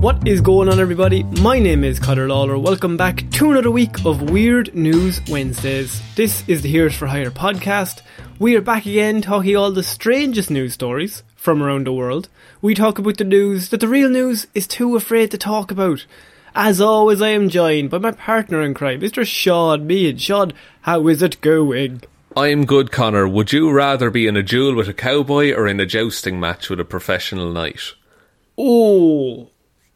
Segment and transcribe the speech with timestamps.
[0.00, 1.24] What is going on, everybody?
[1.24, 2.56] My name is Connor Lawler.
[2.56, 6.00] Welcome back to another week of Weird News Wednesdays.
[6.14, 8.02] This is the Heroes for Hire podcast.
[8.38, 12.28] We are back again talking all the strangest news stories from around the world.
[12.62, 16.06] We talk about the news that the real news is too afraid to talk about.
[16.54, 19.26] As always, I am joined by my partner in crime, Mr.
[19.26, 20.20] Sean Meighan.
[20.20, 20.52] Sean,
[20.82, 22.02] how is it going?
[22.36, 23.26] I'm good, Connor.
[23.26, 26.70] Would you rather be in a duel with a cowboy or in a jousting match
[26.70, 27.94] with a professional knight?
[28.56, 29.50] Oh,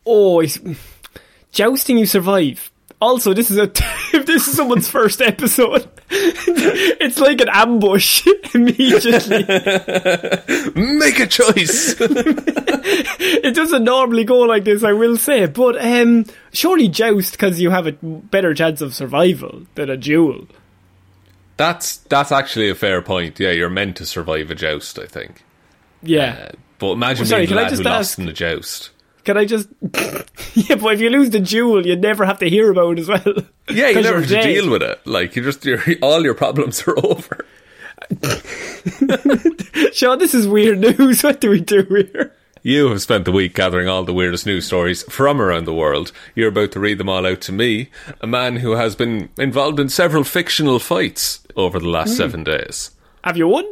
[0.07, 0.59] oh, it's,
[1.53, 2.71] jousting you survive.
[3.01, 3.65] Also, this is a
[4.13, 9.39] if this is someone's first episode, it's like an ambush immediately.
[10.77, 11.97] Make a choice.
[11.99, 17.71] it doesn't normally go like this, I will say, but um, surely joust because you
[17.71, 20.47] have a better chance of survival than a duel.
[21.57, 23.39] That's that's actually a fair point.
[23.41, 25.43] Yeah, you're meant to survive a joust, I think.
[26.03, 28.33] Yeah, Uh, but imagine Well, sorry, being the I lad just who lost in the
[28.33, 28.91] joust.
[29.25, 29.69] Can I just?
[30.55, 33.09] yeah, but if you lose the jewel, you never have to hear about it as
[33.09, 33.35] well.
[33.69, 34.45] Yeah, you never have to dead.
[34.45, 35.07] deal with it.
[35.07, 37.47] Like you just, you're, all your problems are over.
[39.93, 41.23] Sean, this is weird news.
[41.23, 42.35] What do we do here?
[42.65, 46.13] You have spent the week gathering all the weirdest news stories from around the world.
[46.35, 47.91] You're about to read them all out to me,
[48.21, 52.17] a man who has been involved in several fictional fights over the last hmm.
[52.17, 52.93] seven days.
[53.25, 53.65] Have you won?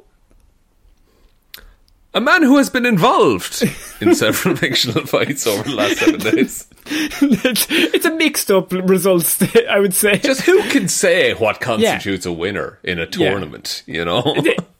[2.12, 3.62] A man who has been involved
[4.00, 6.66] in several fictional fights over the last seven days.
[6.86, 9.40] it's, a mixed up results,
[9.70, 10.18] I would say.
[10.18, 13.30] Just who can say what constitutes a winner in a Yeah.
[13.30, 14.34] tournament, you know?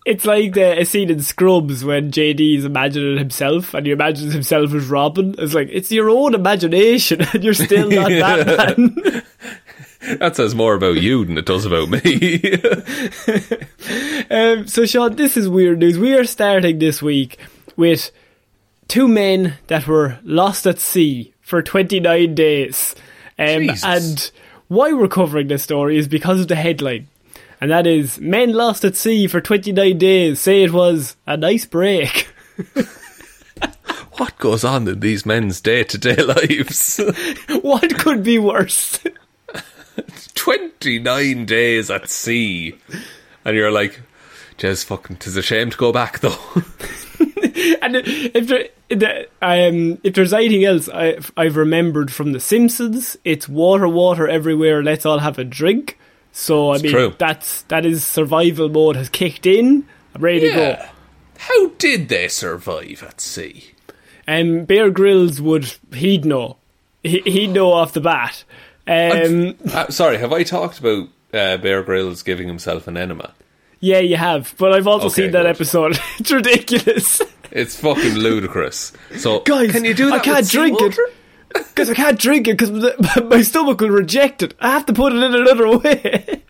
[0.07, 4.33] It's like the a scene in Scrubs when JD is imagining himself and he imagines
[4.33, 5.37] himself as Robin.
[5.39, 9.23] It's like it's your own imagination and you're still not Batman.
[10.19, 12.41] That says more about you than it does about me.
[14.31, 15.99] um, so Sean, this is weird news.
[15.99, 17.39] We are starting this week
[17.77, 18.11] with
[18.89, 22.95] two men that were lost at sea for 29 days.
[23.39, 24.31] Um, and
[24.69, 27.09] why we're covering this story is because of the headline.
[27.61, 31.67] And that is Men Lost at Sea for 29 Days Say It Was a Nice
[31.67, 32.27] Break.
[34.13, 37.01] what goes on in these men's day to day lives?
[37.63, 39.01] what could be worse?
[40.35, 42.75] 29 days at sea.
[43.45, 44.01] And you're like,
[44.59, 46.37] Jez, fucking, tis a shame to go back though.
[47.83, 53.17] and if there, the, um, if there's anything else I, I've remembered from The Simpsons,
[53.25, 54.83] it's water, water everywhere.
[54.83, 55.99] Let's all have a drink.
[56.33, 57.15] So I It's mean, true.
[57.19, 59.87] that's that is survival mode has kicked in.
[60.15, 60.85] I'm ready to go.
[61.39, 63.73] How did they survive at sea?
[64.29, 66.59] Um, Bear Grylls would he'd know.
[67.03, 68.45] He'd know off the bat.
[68.91, 73.33] Um, Uh, sorry, have I talked about uh, Bear Grylls giving himself an enema?
[73.83, 75.51] yeah, you have, but I've also Okay, seen that good.
[75.57, 75.99] episode.
[76.19, 77.23] it's ridiculous.
[77.51, 78.93] It's fucking ludicrous.
[79.17, 80.21] So, Guys, can you do that?
[80.21, 81.03] I can't with drink seawater?
[81.55, 82.71] it because I can't drink it because
[83.31, 84.55] my stomach will reject it.
[84.61, 86.43] I have to put it in another way.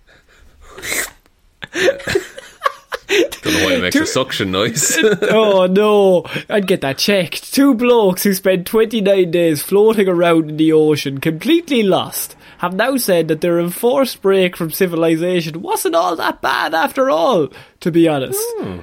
[3.11, 4.97] Don't know why it makes a suction noise.
[5.23, 7.53] oh no, I'd get that checked.
[7.53, 12.97] Two blokes who spent 29 days floating around in the ocean, completely lost, have now
[12.97, 17.49] said that their enforced break from civilization wasn't all that bad after all,
[17.81, 18.41] to be honest.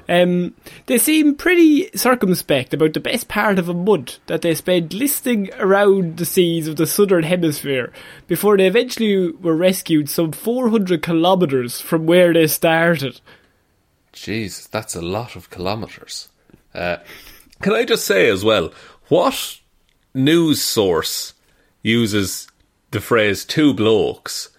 [0.09, 0.55] Um,
[0.87, 5.51] they seem pretty circumspect about the best part of a month that they spent listing
[5.59, 7.93] around the seas of the southern hemisphere
[8.25, 13.21] before they eventually were rescued some 400 kilometres from where they started.
[14.21, 16.29] Jesus, that's a lot of kilometres.
[16.73, 16.97] Uh,
[17.61, 18.71] can I just say as well,
[19.07, 19.59] what
[20.13, 21.33] news source
[21.81, 22.47] uses
[22.91, 24.49] the phrase two blokes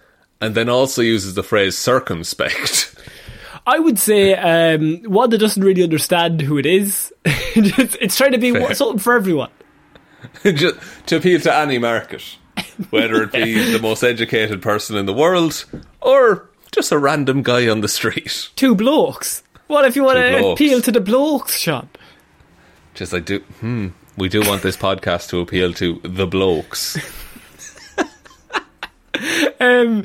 [0.41, 2.95] and then also uses the phrase circumspect?
[3.67, 7.13] I would say um, one that doesn't really understand who it is.
[7.25, 8.73] it's, it's trying to be Fair.
[8.73, 9.51] something for everyone.
[10.43, 10.77] Just
[11.07, 12.23] to appeal to any market,
[12.89, 15.65] whether it be the most educated person in the world
[16.01, 18.49] or just a random guy on the street.
[18.55, 19.43] Two blokes.
[19.69, 21.89] What if you want to appeal to the blokes, Sean?
[22.95, 26.97] Just like do hmm, we do want this podcast to appeal to the blokes.
[29.61, 29.99] Um,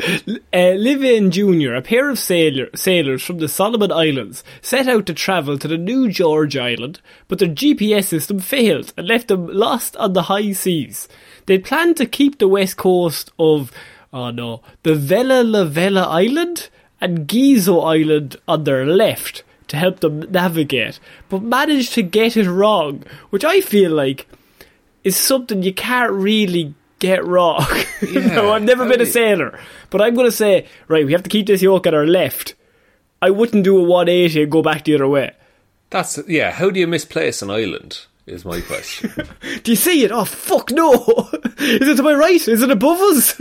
[0.52, 5.14] uh, Livian Jr., a pair of sailor, sailors from the Solomon Islands, set out to
[5.14, 9.96] travel to the New Georgia Island, but their GPS system failed and left them lost
[9.98, 11.06] on the high seas.
[11.46, 13.70] They planned to keep the west coast of,
[14.12, 16.68] oh no, the Vella Lavella Island
[17.00, 22.48] and Gizo Island on their left to help them navigate, but managed to get it
[22.48, 24.26] wrong, which I feel like
[25.02, 27.66] is something you can't really get wrong.
[28.12, 29.58] no, I've never been a sailor,
[29.90, 32.54] but I'm going to say, right, we have to keep this yoke at our left.
[33.20, 35.32] I wouldn't do a 180 and go back the other way.
[35.90, 36.50] That's yeah.
[36.50, 38.06] How do you misplace an island?
[38.26, 39.12] Is my question.
[39.62, 40.10] Do you see it?
[40.10, 40.92] Oh, fuck no!
[41.58, 42.48] Is it to my right?
[42.48, 43.38] Is it above us?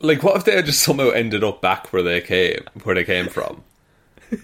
[0.00, 3.04] like, what if they had just somehow ended up back where they came, where they
[3.04, 3.64] came from?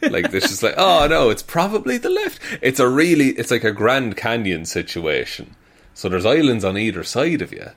[0.03, 2.41] Like, this is like, oh no, it's probably the left.
[2.61, 5.57] It's a really, it's like a Grand Canyon situation.
[5.95, 7.69] So there's islands on either side of you,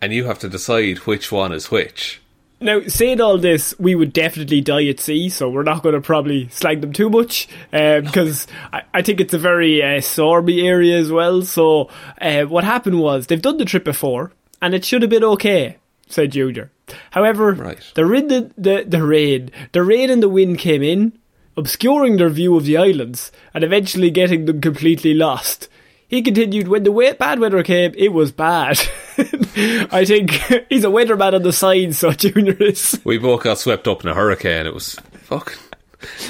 [0.00, 2.20] and you have to decide which one is which.
[2.60, 6.00] Now, saying all this, we would definitely die at sea, so we're not going to
[6.00, 10.96] probably slag them too much, because I, I think it's a very uh, stormy area
[10.96, 11.42] as well.
[11.42, 11.90] So,
[12.20, 14.30] uh, what happened was, they've done the trip before,
[14.60, 16.70] and it should have been okay, said Junior.
[17.10, 17.78] However, Right.
[17.96, 21.18] the, the, the, the rain, the rain and the wind came in,
[21.56, 25.68] obscuring their view of the islands, and eventually getting them completely lost.
[26.08, 28.78] He continued, when the bad weather came, it was bad.
[29.18, 30.30] I think
[30.68, 33.00] he's a weatherman on the side, so Junior is.
[33.02, 34.66] We both got swept up in a hurricane.
[34.66, 35.56] It was fucking.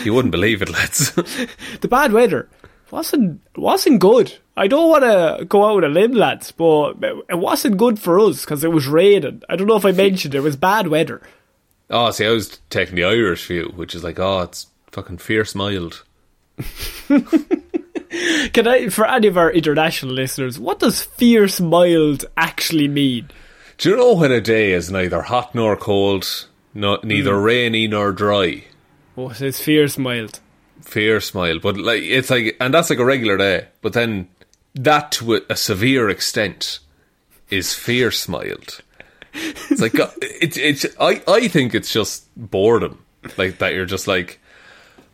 [0.04, 1.10] You wouldn't believe it, lads.
[1.80, 2.48] The bad weather
[2.92, 4.34] wasn't wasn't good.
[4.56, 8.20] I don't want to go out with a limb, lads, but it wasn't good for
[8.20, 9.42] us because it was raining.
[9.48, 11.22] I don't know if I mentioned it, it was bad weather.
[11.90, 15.54] oh, see, I was taking the Irish view, which is like, oh, it's fucking fierce
[15.54, 16.04] mild.
[18.52, 23.30] Can I, for any of our international listeners, what does fierce mild actually mean?
[23.78, 28.12] Do you know when a day is neither hot nor cold, no, neither rainy nor
[28.12, 28.64] dry?
[29.16, 30.40] Oh, it says fierce mild.
[30.82, 33.68] Fierce mild, but like it's like, and that's like a regular day.
[33.80, 34.28] But then
[34.74, 36.80] that to a, a severe extent
[37.50, 38.80] is fierce mild.
[39.32, 40.86] It's like uh, it's it's.
[41.00, 43.04] I I think it's just boredom,
[43.36, 43.74] like that.
[43.74, 44.40] You're just like,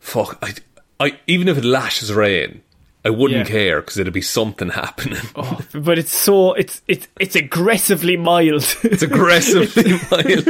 [0.08, 0.38] fuck.
[0.42, 0.54] I
[1.00, 2.62] I even if it lashes rain,
[3.04, 3.52] I wouldn't Yeah.
[3.52, 5.22] care because it'd be something happening.
[5.36, 8.64] Oh, but it's so it's it's it's aggressively mild.
[8.82, 10.48] It's aggressively mild.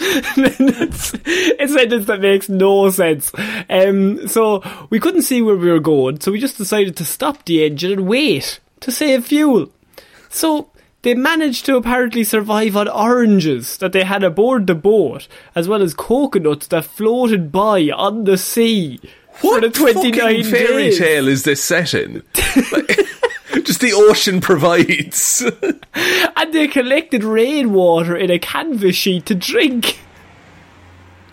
[0.00, 3.30] it's, a sentence that makes no sense.
[3.70, 7.44] Um, so we couldn't see where we were going, so we just decided to stop
[7.44, 9.70] the engine and wait to save fuel.
[10.28, 10.70] So
[11.02, 15.82] they managed to apparently survive on oranges that they had aboard the boat, as well
[15.82, 19.00] as coconuts that floated by on the sea
[19.34, 20.98] for the What 29 fucking fairy days.
[20.98, 22.22] tale is this set in?
[22.72, 22.98] Like,
[23.64, 25.42] just the ocean provides.
[26.36, 29.98] And they collected rainwater in a canvas sheet to drink.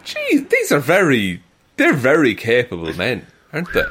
[0.05, 1.41] Jeez, these are very,
[1.77, 3.83] they're very capable men, aren't they?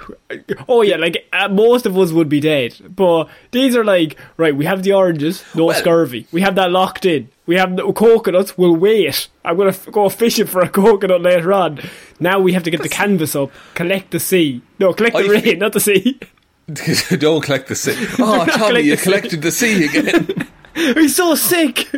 [0.69, 4.55] Oh yeah, like uh, most of us would be dead, but these are like right.
[4.57, 6.27] We have the oranges, no Well- scurvy.
[6.33, 7.29] We have that locked in.
[7.47, 8.59] We have the coconuts.
[8.59, 9.29] We'll wait.
[9.45, 11.81] I'm gonna f- go fishing for a coconut later on.
[12.21, 14.61] Now we have to get the canvas up, collect the sea.
[14.79, 16.19] No, collect the I rain, not the sea.
[17.19, 17.97] Don't collect the sea.
[18.19, 19.03] Oh, Tommy, you the sea.
[19.05, 20.47] collected the sea again.
[20.75, 21.88] He's so sick.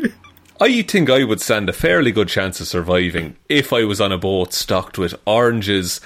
[0.60, 4.12] I think I would stand a fairly good chance of surviving if I was on
[4.12, 6.00] a boat stocked with oranges,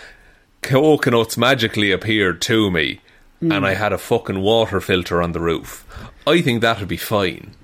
[0.65, 3.01] coconuts magically appeared to me,
[3.41, 5.87] and I had a fucking water filter on the roof.
[6.27, 7.55] I think that would be fine.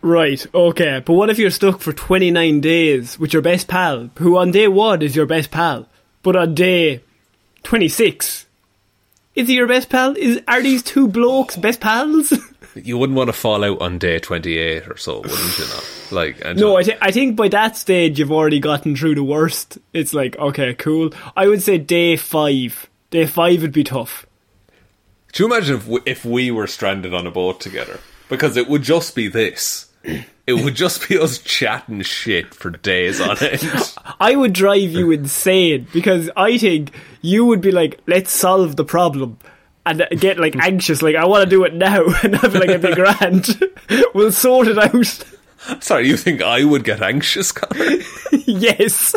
[0.00, 0.46] right.
[0.54, 1.02] Okay.
[1.04, 4.68] But what if you're stuck for 29 days with your best pal, who on day
[4.68, 5.88] one is your best pal,
[6.22, 7.02] but on day
[7.64, 8.46] 26
[9.34, 10.16] Is he your best pal?
[10.16, 12.32] Is are these two blokes best pals?
[12.74, 15.64] You wouldn't want to fall out on day 28 or so, wouldn't you?
[15.64, 15.90] Not?
[16.10, 19.24] Like, and no, I, th- I think by that stage you've already gotten through the
[19.24, 19.78] worst.
[19.92, 21.12] It's like okay, cool.
[21.36, 22.88] I would say day five.
[23.10, 24.26] Day five would be tough.
[25.32, 28.00] Do you imagine if we, if we were stranded on a boat together?
[28.28, 29.86] Because it would just be this.
[30.46, 33.94] It would just be us chatting shit for days on end.
[34.20, 38.84] I would drive you insane because I think you would be like, let's solve the
[38.84, 39.38] problem.
[39.86, 42.68] And get like anxious, like I want to do it now, and I'd be like,
[42.68, 43.62] "It'd be grand.
[44.14, 47.96] we'll sort it out." Sorry, you think I would get anxious, Connor?
[48.32, 49.14] yes.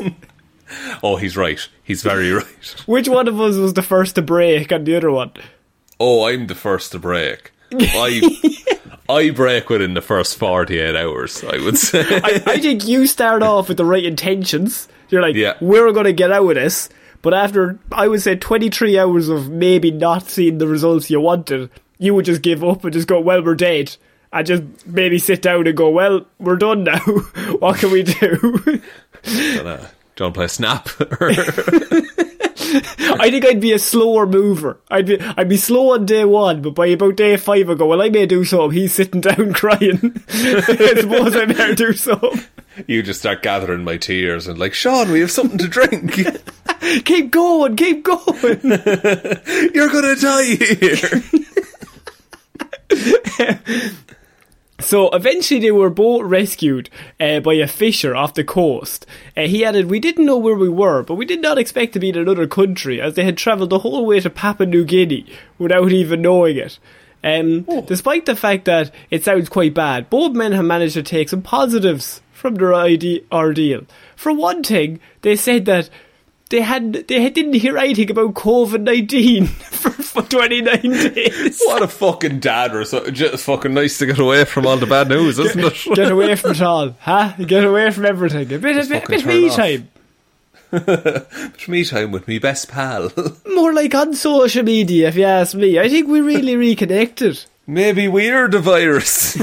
[1.03, 1.60] Oh, he's right.
[1.84, 2.75] He's very right.
[2.86, 5.32] Which one of us was the first to break, and the other one?
[6.00, 7.51] Oh, I'm the first to break.
[7.74, 8.22] I
[9.10, 12.01] I break within the first 48 hours, I would say.
[12.10, 14.88] I, I think you start off with the right intentions.
[15.10, 15.56] You're like, Yeah.
[15.60, 16.88] we're going to get out of this.
[17.21, 21.69] But after, I would say, 23 hours of maybe not seeing the results you wanted,
[21.99, 23.95] you would just give up and just go, well, we're dead.
[24.33, 26.99] And just maybe sit down and go, well, we're done now.
[27.59, 28.37] what can we do?
[28.37, 28.81] Do
[29.31, 30.87] you want uh, to play Snap?
[32.73, 34.79] I think I'd be a slower mover.
[34.89, 37.87] I'd be I'd be slow on day one, but by about day five, I go,
[37.87, 38.71] well, I may do something.
[38.71, 40.21] He's sitting down crying.
[40.29, 42.43] I suppose I better do something.
[42.87, 46.19] You just start gathering my tears and like, Sean, we have something to drink.
[47.05, 48.59] Keep going, keep going.
[49.73, 51.23] You're gonna die here.
[54.81, 59.05] So eventually they were both rescued uh, by a fisher off the coast.
[59.37, 61.99] Uh, he added, We didn't know where we were, but we did not expect to
[61.99, 65.31] be in another country as they had travelled the whole way to Papua New Guinea
[65.59, 66.79] without even knowing it.
[67.23, 71.29] Um, Despite the fact that it sounds quite bad, both men have managed to take
[71.29, 73.86] some positives from their ide- ordeal.
[74.15, 75.91] For one thing, they said that
[76.50, 79.45] they had they didn't hear anything about COVID nineteen
[79.79, 81.62] for, for twenty nine days.
[81.65, 83.10] what a fucking dad or so.
[83.12, 85.77] Just fucking nice to get away from all the bad news, isn't it?
[85.95, 87.33] Get away from it all, huh?
[87.45, 88.51] Get away from everything.
[88.51, 89.55] A bit, a bit, fucking bit me off.
[89.55, 89.88] time.
[90.74, 93.12] It's me time with me best pal.
[93.53, 95.77] More like on social media, if you ask me.
[95.77, 97.43] I think we really reconnected.
[97.67, 99.38] Maybe we're the virus.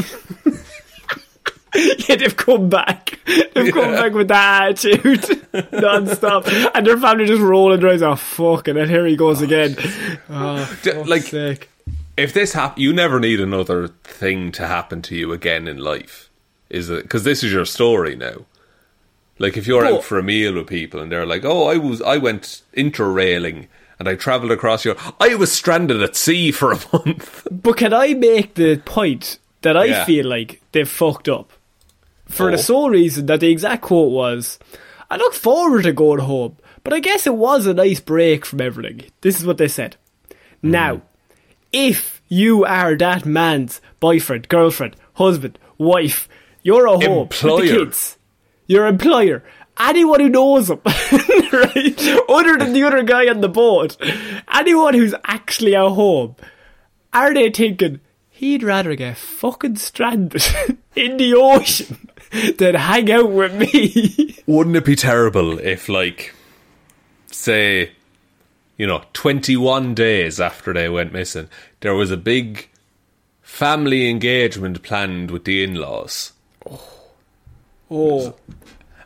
[1.75, 3.19] Yeah, they've come back.
[3.27, 6.47] They've come back with that attitude non-stop.
[6.75, 8.03] And their family just rolling their eyes.
[8.03, 8.69] Oh, fuck.
[8.69, 9.77] And then here he goes again.
[9.79, 11.69] Oh, oh D- like- sake.
[12.17, 16.31] if this happens, you never need another thing to happen to you again in life,
[16.71, 17.03] is it?
[17.03, 18.45] Because this is your story now.
[19.39, 21.77] Like if you're But- out for a meal with people and they're like, "Oh, I
[21.77, 23.69] was, I went interrailing
[24.01, 25.01] and I travelled across Europe.
[25.21, 29.77] I was stranded at sea for a month." But can I make the point that
[29.77, 30.05] I Yeah.
[30.05, 31.53] feel like they've fucked up?
[32.29, 32.53] For Oh.
[32.53, 34.59] the sole reason that the exact quote was,
[35.11, 38.61] I look forward to going home, but I guess it was a nice break from
[38.61, 39.03] everything.
[39.23, 39.97] This is what they said.
[40.63, 40.71] Hmm.
[40.71, 41.03] Now,
[41.73, 46.29] if you are that man's boyfriend, girlfriend, husband, wife,
[46.63, 48.19] you're a home with the kids,
[48.67, 49.43] your employer,
[49.81, 50.81] anyone who knows him,
[51.53, 52.19] right?
[52.29, 53.97] Other than the other guy on the boat,
[54.53, 56.37] anyone who's actually at home,
[57.13, 60.45] are they thinking he'd rather get fucking stranded
[60.95, 62.09] in the ocean
[62.59, 64.37] than hang out with me?
[64.47, 66.35] Wouldn't it be terrible if, like,
[67.31, 67.93] say,
[68.77, 71.49] you know, 21 days after they went missing,
[71.81, 72.69] there was a big
[73.43, 76.33] family engagement planned with the in laws?
[77.91, 78.35] oh,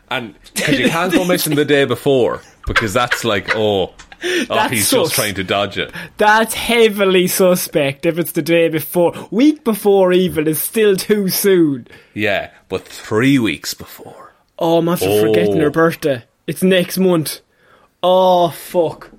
[0.09, 3.93] And because you can't go missing the day before, because that's like, oh,
[4.49, 5.03] oh he's sus.
[5.09, 5.91] just trying to dodge it.
[6.17, 9.13] that's heavily suspect if it's the day before.
[9.31, 11.87] Week before even is still too soon.
[12.13, 14.33] Yeah, but three weeks before.
[14.59, 15.21] Oh, I'm after Oh.
[15.27, 15.71] forgetting her oh.
[15.71, 16.23] birthday.
[16.47, 17.41] It's next month.
[18.01, 19.09] Oh, fuck.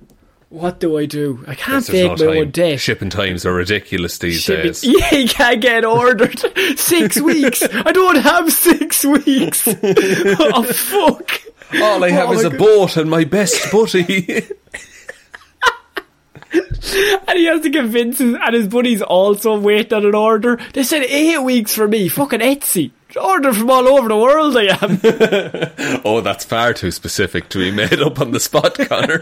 [0.49, 1.43] What do I do?
[1.47, 2.79] I can't take no my own date.
[2.79, 4.83] Shipping times are ridiculous these Shipping- days.
[4.85, 6.39] Yeah, you can't get ordered.
[6.77, 7.61] Six weeks.
[7.63, 9.67] I don't have six weeks.
[9.67, 11.41] oh, fuck.
[11.81, 12.59] All I have Oh is a God.
[12.59, 14.43] boat and my best buddy.
[17.27, 20.59] And he has to convince his, and his buddies also waiting on an order.
[20.73, 22.07] They said eight weeks for me.
[22.07, 22.91] Fucking Etsy.
[23.19, 26.01] Order from all over the world I am.
[26.05, 29.21] oh, that's far too specific to be made up on the spot, Connor.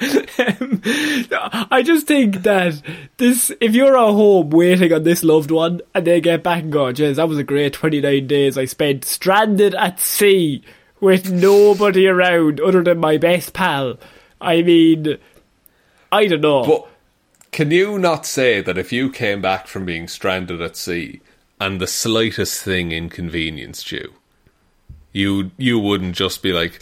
[1.70, 2.80] I just think that
[3.16, 6.72] this, if you're at home waiting on this loved one and they get back and
[6.72, 10.64] go, jeez, that was a great 29 days I spent stranded at sea
[11.00, 13.98] with nobody around other than my best pal.
[14.40, 15.18] I mean,
[16.14, 16.64] I don't know.
[16.64, 16.86] But
[17.50, 21.20] can you not say that if you came back from being stranded at sea
[21.60, 24.14] and the slightest thing inconvenienced you,
[25.12, 26.78] you you wouldn't just be like,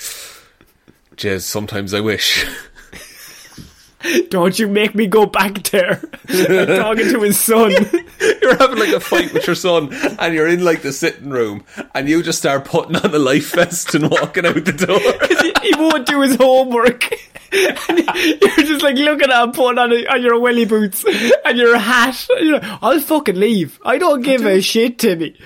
[1.17, 2.47] "Jez, sometimes I wish."
[4.29, 5.97] Don't you make me go back there.
[6.27, 7.71] talking to his son.
[8.43, 11.65] You're having like a fight with your son, and you're in like the sitting room,
[11.95, 15.63] and you just start putting on a life vest and walking out the door.
[15.63, 17.13] he won't do his homework.
[17.89, 21.05] And you're just like looking at him putting on, a, on your welly boots
[21.45, 22.27] and your hat.
[22.41, 23.79] You're like, I'll fucking leave.
[23.85, 25.37] I don't give a shit, Timmy.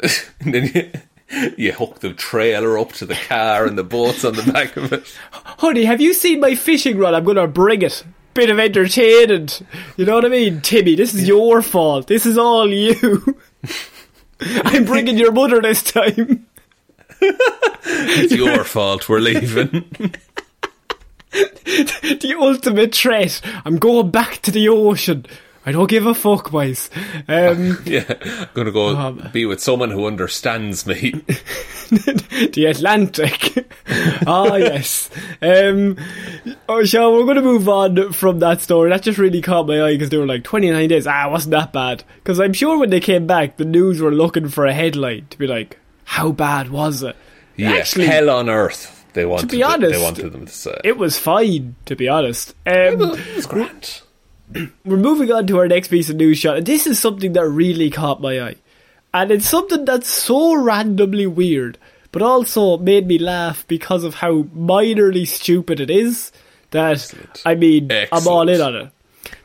[0.40, 4.34] and then you, you hook the trailer up to the car and the boats on
[4.34, 5.04] the back of it.
[5.30, 7.14] Honey, have you seen my fishing rod?
[7.14, 8.02] I'm going to bring it.
[8.32, 9.60] Bit of entertainment.
[9.98, 10.62] You know what I mean?
[10.62, 12.06] Timmy, this is your fault.
[12.06, 13.36] This is all you.
[14.40, 16.46] I'm bringing your mother this time.
[17.20, 19.84] It's your fault we're leaving.
[21.32, 23.40] the ultimate threat.
[23.64, 25.26] I'm going back to the ocean.
[25.64, 26.90] I don't give a fuck, boys.
[27.28, 31.12] Um, yeah, I'm gonna go Um, be with someone who understands me.
[31.92, 33.66] the Atlantic.
[34.26, 35.08] ah, yes.
[35.40, 35.96] Um,
[36.68, 38.90] oh, Sean, we're going to move on from that story.
[38.90, 41.06] That just really caught my eye because they were like 29 days.
[41.06, 42.02] Ah, wasn't that bad.
[42.16, 45.38] Because I'm sure when they came back, the news were looking for a headline to
[45.38, 47.14] be like, how bad was it?
[47.56, 49.01] Yeah, Actually, hell on earth.
[49.14, 50.80] They wanted To be honest, they wanted them to say.
[50.84, 52.54] it was fine, to be honest.
[52.66, 54.00] Um, it was grand.
[54.84, 56.64] we're moving on to our next piece of news shot.
[56.64, 58.56] This is something that really caught my eye.
[59.14, 61.76] And it's something that's so randomly weird,
[62.10, 66.32] but also made me laugh because of how minorly stupid it is
[66.70, 67.42] that, Excellent.
[67.44, 68.90] I mean, I'm all in on it.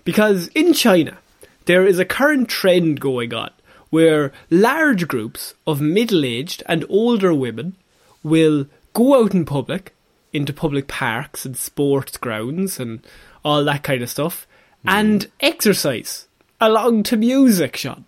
[0.03, 1.17] Because in China,
[1.65, 3.51] there is a current trend going on
[3.89, 7.75] where large groups of middle aged and older women
[8.23, 9.93] will go out in public,
[10.33, 13.05] into public parks and sports grounds and
[13.45, 14.47] all that kind of stuff,
[14.83, 16.27] and exercise
[16.59, 18.05] along to music, Sean.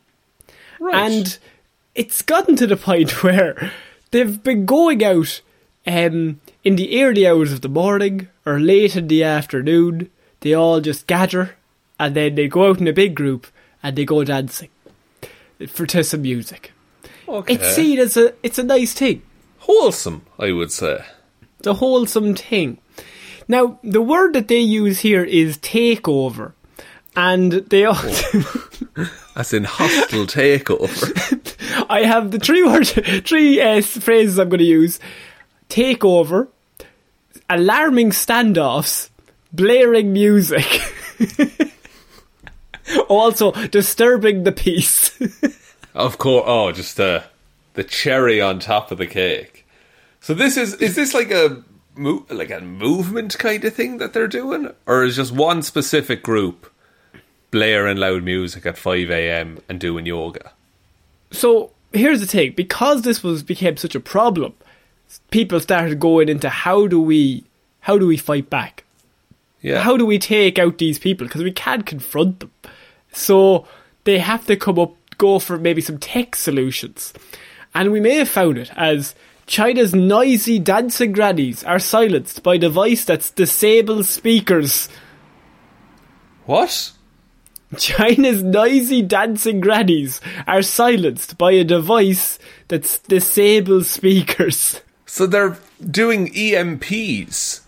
[0.80, 0.96] Right.
[0.96, 1.38] And
[1.94, 3.72] it's gotten to the point where
[4.10, 5.42] they've been going out
[5.86, 10.10] um, in the early hours of the morning or late in the afternoon.
[10.40, 11.56] They all just gather
[12.00, 13.46] and then they go out in a big group
[13.84, 14.70] and they go dancing
[15.68, 16.72] for to some music.
[17.28, 17.54] okay.
[17.54, 19.22] It's seen as a it's a nice thing.
[19.60, 21.04] Wholesome, I would say.
[21.66, 22.78] A wholesome thing.
[23.48, 26.54] Now, the word that they use here is takeover.
[27.16, 28.44] And they also
[29.36, 31.86] As in hostile takeover.
[31.90, 35.00] I have the three words, three uh, phrases I'm going to use:
[35.70, 36.48] takeover,
[37.50, 39.10] alarming standoffs,
[39.52, 40.82] blaring music,
[43.10, 45.20] also disturbing the peace.
[45.94, 46.44] of course.
[46.46, 47.24] Oh, just uh,
[47.80, 49.66] the cherry on top of the cake.
[50.20, 51.64] So this is is this like a
[51.96, 56.70] like a movement kind of thing that they're doing, or is just one specific group
[57.52, 59.60] blaring loud music at five a.m.
[59.70, 60.52] and doing yoga?
[61.32, 64.54] so here's the thing: because this was became such a problem,
[65.32, 67.46] people started going into how do we
[67.80, 68.84] how do we fight back?
[69.62, 69.80] Yeah.
[69.84, 71.28] How do we take out these people?
[71.28, 72.52] Because we can't confront them.
[73.14, 73.66] So
[74.04, 77.14] they have to come up, go for maybe some tech solutions.
[77.80, 79.16] And we may have found it as
[79.48, 84.90] China's noisy dancing grannies are silenced by a device that's disables speakers.
[86.46, 86.92] what?
[87.78, 92.38] China's noisy dancing grannies are silenced by a device
[92.68, 94.82] that's disables speakers.
[95.06, 95.58] So they're
[95.90, 97.62] doing EMPs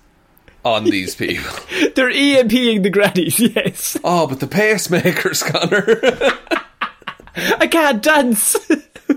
[0.66, 1.56] on these people.
[1.96, 3.96] They're EMPing the grannies, yes.
[4.04, 6.38] oh, but the pacemakers, Connor.
[7.58, 8.58] I can't dance.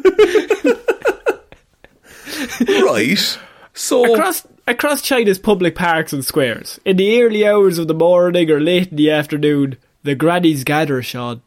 [2.69, 3.39] right.
[3.73, 8.51] So across across China's public parks and squares, in the early hours of the morning
[8.51, 11.43] or late in the afternoon, the grannies gather, Sean.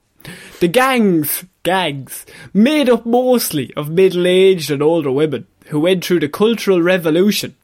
[0.60, 6.30] The gangs, gangs, made up mostly of middle-aged and older women who went through the
[6.30, 7.56] Cultural Revolution,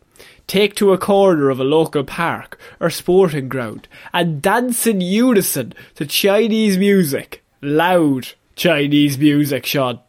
[0.47, 5.73] take to a corner of a local park or sporting ground and dance in unison
[5.95, 9.99] to Chinese music, loud Chinese music, Sean.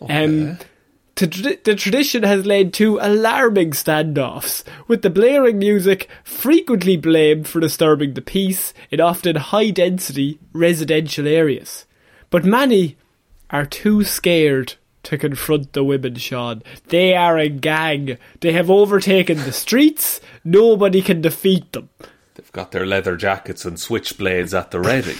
[0.00, 0.58] Um,
[1.16, 7.48] to tra- the tradition has led to alarming standoffs, with the blaring music frequently blamed
[7.48, 11.86] for disturbing the peace in often high density residential areas.
[12.30, 12.96] But many
[13.50, 16.62] are too scared to confront the women, Sean.
[16.88, 18.18] They are a gang.
[18.40, 20.20] They have overtaken the streets.
[20.44, 21.88] Nobody can defeat them.
[22.34, 25.16] they've got their leather jackets and switchblades at the ready.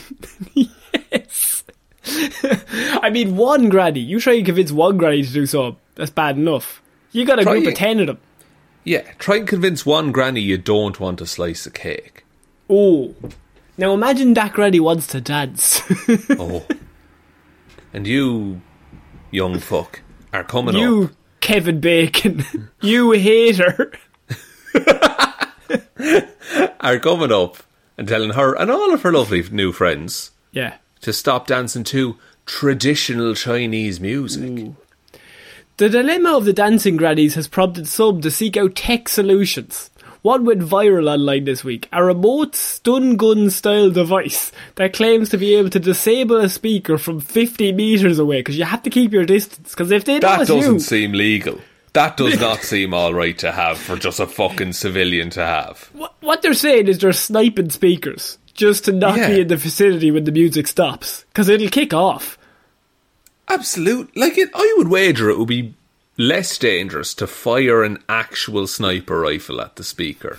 [1.12, 1.55] Yes.
[3.02, 4.00] I mean, one granny.
[4.00, 5.80] You try and convince one granny to do something.
[5.96, 6.82] That's bad enough.
[7.12, 8.18] You got a Try group of ten of them.
[8.84, 12.24] Yeah, try and convince one granny you don't want a slice of cake.
[12.70, 13.14] Oh.
[13.78, 15.82] Now imagine that granny wants to dance.
[16.38, 16.64] Oh.
[17.92, 18.60] and you,
[19.30, 20.00] young fuck,
[20.32, 21.10] are coming up you, up.
[21.40, 22.44] Kevin Bacon.
[22.80, 23.92] you hater.
[26.80, 27.56] Are coming up
[27.98, 30.76] and telling her and all of her lovely new friends Yeah.
[31.06, 32.16] To stop dancing to
[32.46, 34.72] traditional Chinese music.
[35.76, 39.88] The dilemma of the dancing grannies has prompted some to seek out tech solutions.
[40.22, 45.38] One went viral online this week a remote stun gun style device that claims to
[45.38, 49.12] be able to disable a speaker from 50 metres away because you have to keep
[49.12, 49.70] your distance.
[49.70, 51.60] Because if they That doesn't you, seem legal.
[51.92, 55.88] That does not seem all right to have for just a fucking civilian to have.
[55.92, 59.28] what, what they're saying is they're sniping speakers just to not Yeah.
[59.28, 62.38] be in the vicinity when the music stops because it'll kick off.
[63.48, 64.14] Absolute.
[64.16, 65.74] Like it, I would wager it would be
[66.18, 70.38] less dangerous to fire an actual sniper rifle at the speaker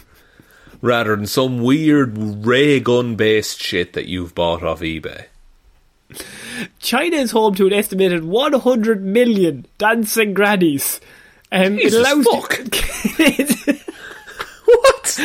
[0.81, 5.25] rather than some weird ray gun based shit that you've bought off eBay.
[6.79, 10.99] China is home to an estimated 100 million dancing grannies.
[11.51, 13.77] Um, Jesus it allows fuck.
[14.65, 15.19] What?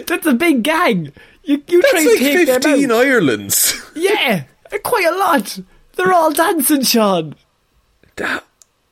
[0.06, 1.12] That's a big gang.
[1.44, 2.90] You, you That's like take fifteen.
[2.90, 3.74] Irelands.
[3.94, 4.44] Yeah,
[4.82, 5.58] quite a lot.
[5.96, 7.34] They're all dancing, Sean.
[8.16, 8.44] That,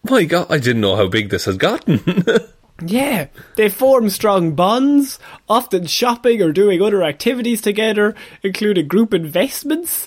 [0.03, 2.01] my God, I didn't know how big this has gotten.
[2.83, 10.07] Yeah, they form strong bonds, often shopping or doing other activities together, including group investments.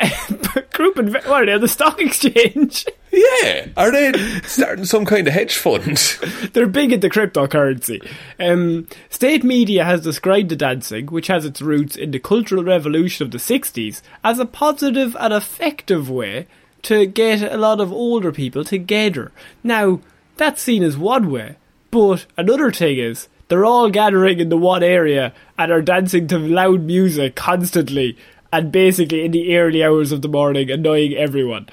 [0.72, 2.86] group inve- what are they, on the stock exchange?
[3.12, 5.96] yeah, are they starting some kind of hedge fund?
[6.52, 8.06] They're big into cryptocurrency.
[8.38, 13.26] Um, state media has described the dancing, which has its roots in the Cultural Revolution
[13.26, 16.46] of the 60s, as a positive and effective way
[16.82, 19.32] to get a lot of older people together.
[19.62, 20.00] Now,
[20.36, 21.56] that's seen as one way,
[21.90, 26.38] but another thing is, they're all gathering in the one area and are dancing to
[26.38, 28.16] loud music constantly
[28.52, 31.68] and basically in the early hours of the morning annoying everyone.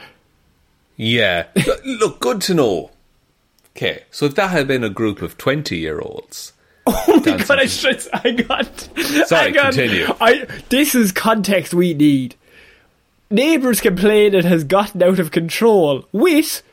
[0.96, 1.48] Yeah.
[1.86, 2.92] Look- good to know.
[3.76, 6.54] Okay, so if that had been a group of 20 year olds.
[6.90, 8.90] Oh my god, I should, I got.
[9.28, 10.08] Sorry, I got, continue.
[10.22, 12.36] I, this is context we need.
[13.30, 16.64] Neighbours complain it has gotten out of control with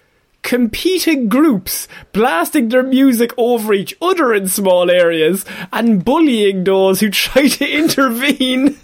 [0.42, 7.10] competing groups blasting their music over each other in small areas and bullying those who
[7.10, 8.78] try to intervene.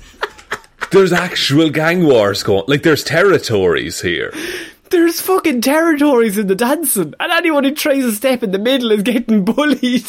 [0.91, 2.65] There's actual gang wars going.
[2.67, 4.33] Like, there's territories here.
[4.91, 8.91] There's fucking territories in the dancing, and anyone who tries to step in the middle
[8.91, 10.05] is getting bullied.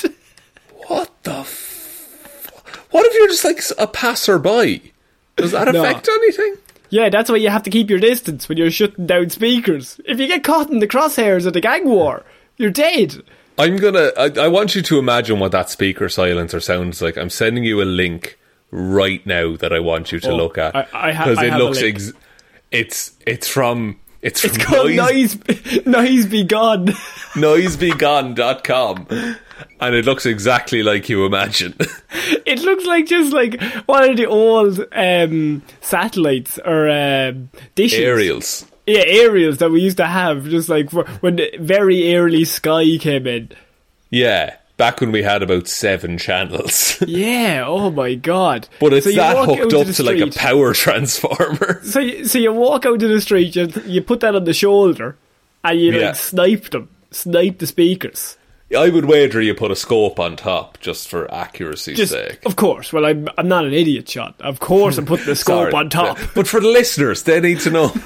[0.88, 4.92] What the f- What if you're just like a passerby?
[5.36, 5.82] Does that No.
[5.84, 6.56] affect anything?
[6.90, 10.02] Yeah, that's why you have to keep your distance when you're shutting down speakers.
[10.06, 12.24] If you get caught in the crosshairs of the gang war,
[12.58, 13.22] you're dead.
[13.58, 14.12] I'm gonna.
[14.18, 17.18] I, I want you to imagine what that speaker silencer sounds like.
[17.18, 18.38] I'm sending you a link
[18.72, 21.54] right now that I want you to Oh, look at I- I ha- because it
[21.56, 21.82] looks.
[21.82, 22.14] Ex-
[22.72, 26.86] it's it's from it's, It's from called noise, Noise, Noise Be Gone.
[27.34, 29.08] noisebegone.com
[29.80, 31.76] and it looks exactly like you imagine.
[32.46, 38.00] It looks like just like one of the old um, satellites or um, dishes.
[38.00, 38.66] Aerials.
[38.86, 42.98] Yeah, aerials that we used to have, just like for, when the very early Sky
[43.00, 43.52] came in.
[44.10, 46.98] Yeah, back when we had about seven channels.
[47.08, 48.68] Yeah, oh my god.
[48.80, 51.80] But it's So that hooked up to like a power transformer.
[51.84, 54.54] So you, so you walk out to the street, you, you put that on the
[54.54, 55.18] shoulder,
[55.64, 56.08] and you Yeah.
[56.08, 58.38] like snipe them, snipe the speakers.
[58.78, 62.40] I would wager you put a scope on top just for accuracy's Just, sake.
[62.46, 62.94] of course.
[62.94, 64.36] Well, I'm I'm not an idiot, shot.
[64.40, 65.74] Of course, I'm putting the scope Sorry.
[65.74, 66.18] on top.
[66.34, 67.92] But for the listeners, they need to know.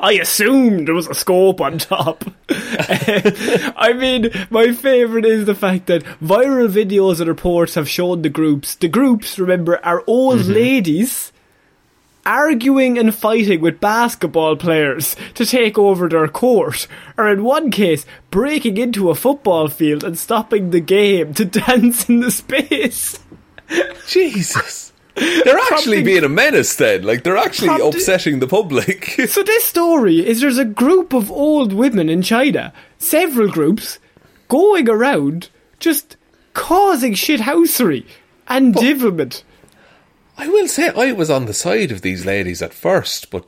[0.00, 2.24] I assumed there was a scope on top.
[2.48, 8.28] I mean, my favourite is the fact that viral videos and reports have shown the
[8.28, 8.76] groups.
[8.76, 10.52] The groups, remember, are old mm-hmm.
[10.52, 11.31] ladies
[12.24, 18.06] arguing and fighting with basketball players to take over their court, or in one case,
[18.30, 23.18] breaking into a football field and stopping the game to dance in the space.
[24.06, 24.92] Jesus.
[25.14, 27.02] They're actually Prompting- being a menace then.
[27.02, 29.14] Like, they're actually Prompting- upsetting the public.
[29.28, 33.98] So this story is there's a group of old women in China, several groups,
[34.48, 36.16] going around just
[36.54, 38.06] causing shithousery
[38.48, 39.44] and devilment.
[40.42, 43.44] I will say I was on the side of these ladies at first, but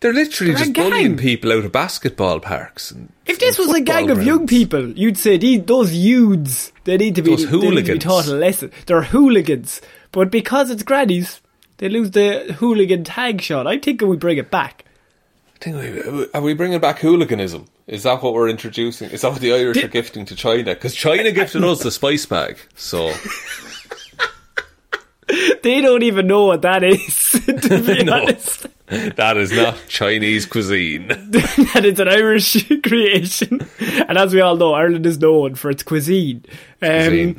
[0.00, 2.90] they're literally They're just bullying people out of basketball parks.
[2.90, 6.96] And, If this was a gang of young people, you'd say these, those youths, they
[6.96, 8.72] need to be, Those they need to be taught a lesson.
[8.86, 9.80] They're hooligans.
[10.10, 11.40] But because it's grannies,
[11.78, 13.66] they lose the hooligan tag shot.
[13.68, 14.84] I'm thinking we bring it back.
[15.54, 17.66] I think we- Are we bringing back hooliganism?
[17.86, 19.10] Is that what we're introducing?
[19.10, 20.74] Is that what the Irish Did- are gifting to China?
[20.74, 22.58] Because China gifted us the spice bag.
[22.74, 23.12] So,
[25.62, 28.14] They don't even know what that is, to be No.
[28.22, 28.66] honest.
[29.16, 31.08] that is not Chinese cuisine.
[31.08, 33.66] that is an Irish creation.
[34.08, 36.44] And as we all know, Ireland is known for its cuisine.
[36.82, 37.36] Um, Cuisine.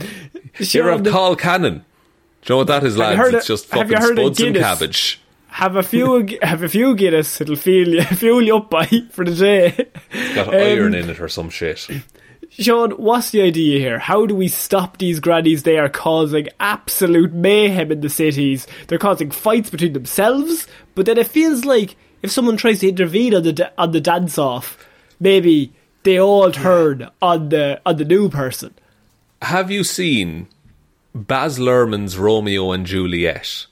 [0.57, 1.73] You ever Sean, have colcannon?
[1.73, 3.33] Do you know what that is, lads?
[3.33, 5.21] It's just you fucking heard spuds and cabbage.
[5.47, 7.39] Have a few, have a few Guinness.
[7.41, 9.87] It'll fuel you, fuel you up by for the day.
[10.11, 11.87] It's got Um, iron in it or some shit.
[12.57, 13.99] Sean, what's the idea here?
[13.99, 15.63] How do we stop these grannies?
[15.63, 18.65] They are causing absolute mayhem in the cities.
[18.87, 20.65] They're causing fights between themselves.
[20.95, 24.37] But then it feels like if someone tries to intervene on the on the dance
[24.37, 24.77] off,
[25.19, 28.73] maybe they all turn on the on the new person.
[29.41, 30.47] Have you seen
[31.13, 33.65] Baz Luhrmann's Romeo and Juliet?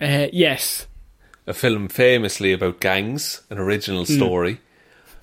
[0.00, 0.86] Uh, yes.
[1.44, 4.14] a film famously about gangs, an original Hmm.
[4.14, 4.60] story.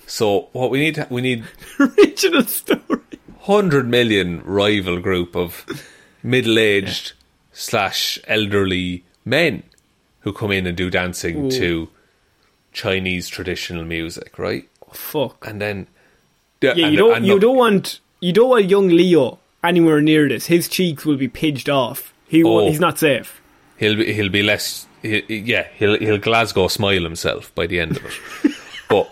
[0.09, 1.43] So what we need, we need
[1.79, 2.99] Original story.
[3.41, 5.65] hundred million rival group of
[6.23, 7.13] middle-aged
[7.53, 9.63] slash elderly men
[10.21, 11.89] who come in and do dancing to
[12.73, 14.67] Chinese traditional music, right?
[14.87, 15.45] Oh, fuck.
[15.47, 15.87] And then
[16.61, 20.27] Yeah, and- you don't and you don't want you don't want young Leo anywhere near
[20.27, 20.47] this.
[20.47, 22.13] His cheeks will be pinched off.
[22.27, 22.67] He Oh.
[22.67, 23.41] he's not safe.
[23.77, 24.87] He'll be, he'll be less.
[25.01, 28.51] He, yeah, he'll he'll Glasgow smile himself by the end of it.
[28.89, 29.09] but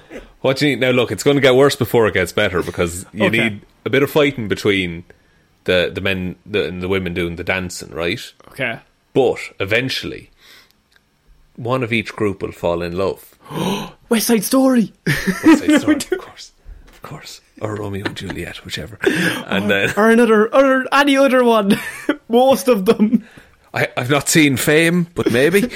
[0.40, 0.90] what you need now?
[0.90, 3.48] Look, it's going to get worse before it gets better because you Okay.
[3.50, 5.04] need a bit of fighting between
[5.64, 8.20] the the men the, and the women doing the dancing, right?
[8.48, 8.80] Okay.
[9.14, 10.30] But eventually,
[11.56, 13.38] one of each group will fall in love.
[14.08, 14.92] West Side Story.
[15.04, 15.96] What's that story?
[15.96, 16.52] of course,
[16.88, 18.98] of course, or Romeo and Juliet, whichever.
[19.46, 21.78] And then or another or any other one.
[22.28, 23.26] Most of them.
[23.74, 25.70] I, I've not seen Fame, but maybe.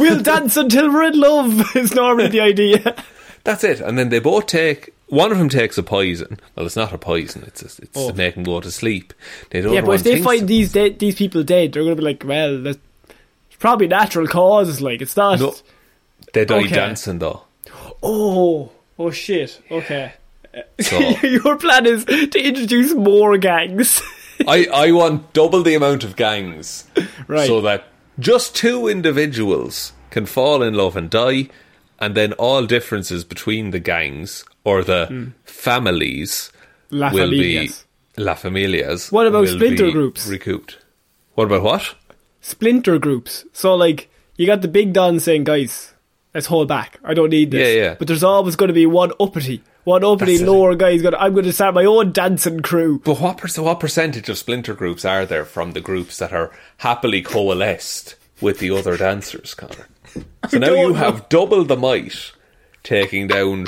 [0.00, 2.96] We'll dance until we're in love is normally the idea.
[3.46, 3.80] That's it.
[3.80, 4.92] And then they both take.
[5.08, 6.40] One of them takes a poison.
[6.56, 7.44] Well, it's not a poison.
[7.46, 8.10] It's a, it's Oh.
[8.10, 9.14] to make them go to sleep.
[9.52, 12.60] Yeah, but if they find these dead, these people dead, they're gonna be like, well,
[12.60, 12.78] that's
[13.48, 14.82] it's probably natural causes.
[14.82, 15.38] Like it's not.
[15.40, 15.54] no,
[16.32, 16.74] they die Okay.
[16.74, 17.42] dancing though.
[18.02, 19.60] Oh, oh shit.
[19.70, 20.12] Okay.
[20.80, 24.02] So Your plan is to introduce more gangs.
[24.48, 26.84] I I want double the amount of gangs,
[27.28, 27.46] Right.
[27.46, 27.84] So that
[28.18, 31.48] just two individuals can fall in love and die,
[31.98, 36.50] and then all differences between the gangs or the families
[36.90, 36.98] Hmm.
[36.98, 37.84] La will Familias.
[38.16, 39.10] be La Familias.
[39.10, 40.26] What about splinter groups?
[40.28, 40.78] Recouped.
[41.34, 41.94] What about what?
[42.40, 43.44] splinter groups.
[43.52, 45.94] So like you got the big don saying, guys,
[46.32, 46.98] let's hold back.
[47.02, 47.74] I don't need this.
[47.74, 47.94] Yeah, yeah.
[47.98, 50.50] But there's always going to be one uppity, one uppity That's it.
[50.50, 50.92] lower guy.
[50.92, 53.00] who's Going, To, I'm going to start my own dancing crew.
[53.04, 56.52] But what per- what percentage of splinter groups are there from the groups that are
[56.78, 59.88] happily coalesced with the other dancers, Connor?
[60.48, 60.94] So now you know.
[60.94, 62.32] have double the might,
[62.82, 63.66] taking down,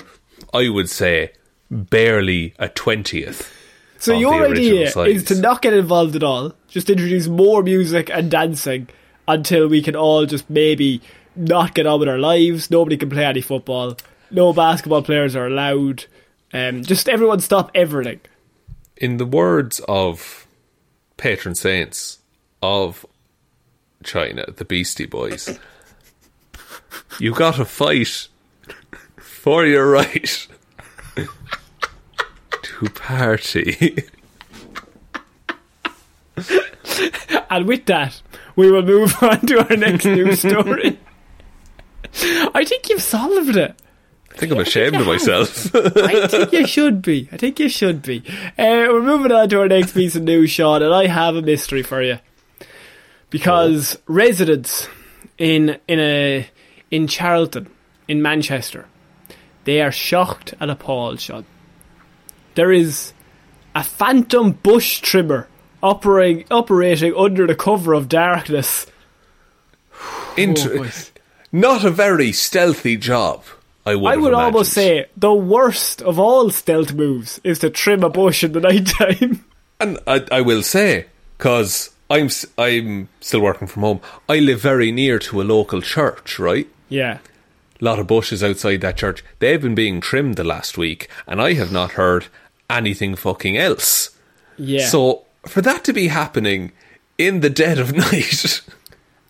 [0.54, 1.32] I would say,
[1.70, 3.52] barely a twentieth.
[3.98, 5.08] So your idea size.
[5.08, 6.54] is to not get involved at all.
[6.68, 8.88] Just introduce more music and dancing
[9.26, 11.00] until we can all just maybe
[11.34, 12.70] not get on with our lives.
[12.70, 13.96] Nobody can play any football.
[14.30, 16.04] No basketball players are allowed.
[16.52, 18.20] Um, just everyone stop everything.
[18.96, 20.46] In the words of
[21.16, 22.18] patron saints
[22.62, 23.04] of
[24.02, 25.58] China, the Beastie Boys,
[27.18, 28.28] you got to fight
[29.16, 30.46] for your right
[32.62, 34.04] to party.
[37.50, 38.20] And with that,
[38.56, 40.98] we will move on to our next news story.
[42.54, 43.80] I think you've solved it.
[44.32, 45.74] I think I'm ashamed of myself.
[45.74, 47.28] I think you should be.
[47.32, 48.22] I think you should be.
[48.56, 51.42] Uh, we're moving on to our next piece of news, Sean, and I have a
[51.42, 52.18] mystery for you.
[53.30, 54.88] Because residents
[55.38, 56.48] in in a
[56.90, 57.70] in Chorlton,
[58.06, 58.86] in Manchester,
[59.64, 61.44] they are shocked and appalled, Sean.
[62.54, 63.12] There is
[63.74, 65.48] a phantom bush trimmer
[65.82, 68.86] operating operating under the cover of darkness.
[70.36, 70.90] Inter- Oh,
[71.52, 73.42] not a very stealthy job.
[73.86, 74.12] I would.
[74.12, 78.44] I would almost say the worst of all stealth moves is to trim a bush
[78.44, 79.44] in the night time.
[79.80, 81.06] and I, I will say
[81.38, 84.00] because I'm I'm still working from home.
[84.28, 86.68] I live very near to a local church, right?
[86.88, 87.18] Yeah.
[87.80, 89.24] A lot of bushes outside that church.
[89.38, 92.26] They've been being trimmed the last week, and I have not heard
[92.68, 94.10] anything fucking else.
[94.56, 94.86] Yeah.
[94.86, 96.72] So for that to be happening
[97.16, 98.62] in the dead of night,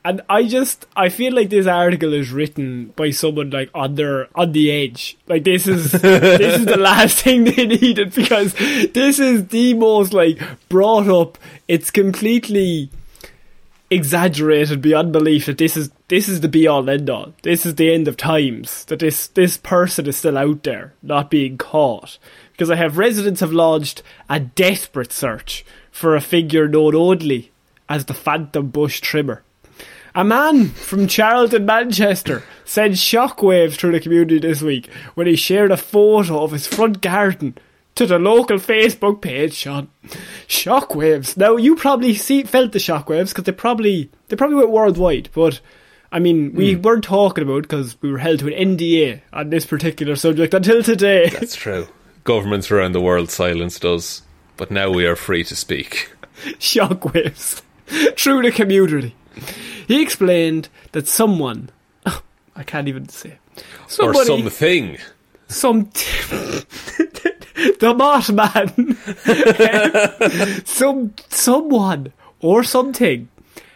[0.05, 4.29] And I just I feel like this article is written by someone like on their
[4.35, 5.19] on the edge.
[5.27, 10.15] Like this is this is the last thing they needed because this is the most
[10.15, 10.41] like
[10.71, 11.37] brought up.
[11.67, 12.91] It's completely
[13.91, 17.35] exaggerated beyond belief that this is this is the be all end all.
[17.43, 18.85] This is the end of times.
[18.87, 22.19] That this this person is still out there, not being caught.
[22.53, 27.53] Because I have residents have launched a desperate search for a figure known only
[27.89, 29.43] as the Phantom Bush Trimmer.
[30.15, 35.71] A man from Chorlton, Manchester, sent shockwaves through the community this week when he shared
[35.71, 37.57] a photo of his front garden
[37.99, 39.89] to the local Facebook page, Sean.
[40.49, 41.37] Shockwaves.
[41.37, 45.61] Now you probably see felt the shockwaves because they probably they probably went worldwide, but.
[46.11, 46.81] I mean, we Hmm.
[46.81, 50.83] weren't talking about because we were held to an NDA on this particular subject until
[50.83, 51.29] today.
[51.29, 51.87] That's true.
[52.25, 54.23] Governments around the world silenced us,
[54.57, 56.11] but now we are free to speak.
[56.59, 57.61] shockwaves
[58.17, 59.15] through the community.
[59.87, 61.69] He explained that someone,
[62.07, 63.37] I can't even say,
[64.01, 64.97] or something.
[65.49, 65.91] some
[67.81, 68.97] the Mothman,
[70.67, 73.29] some someone or something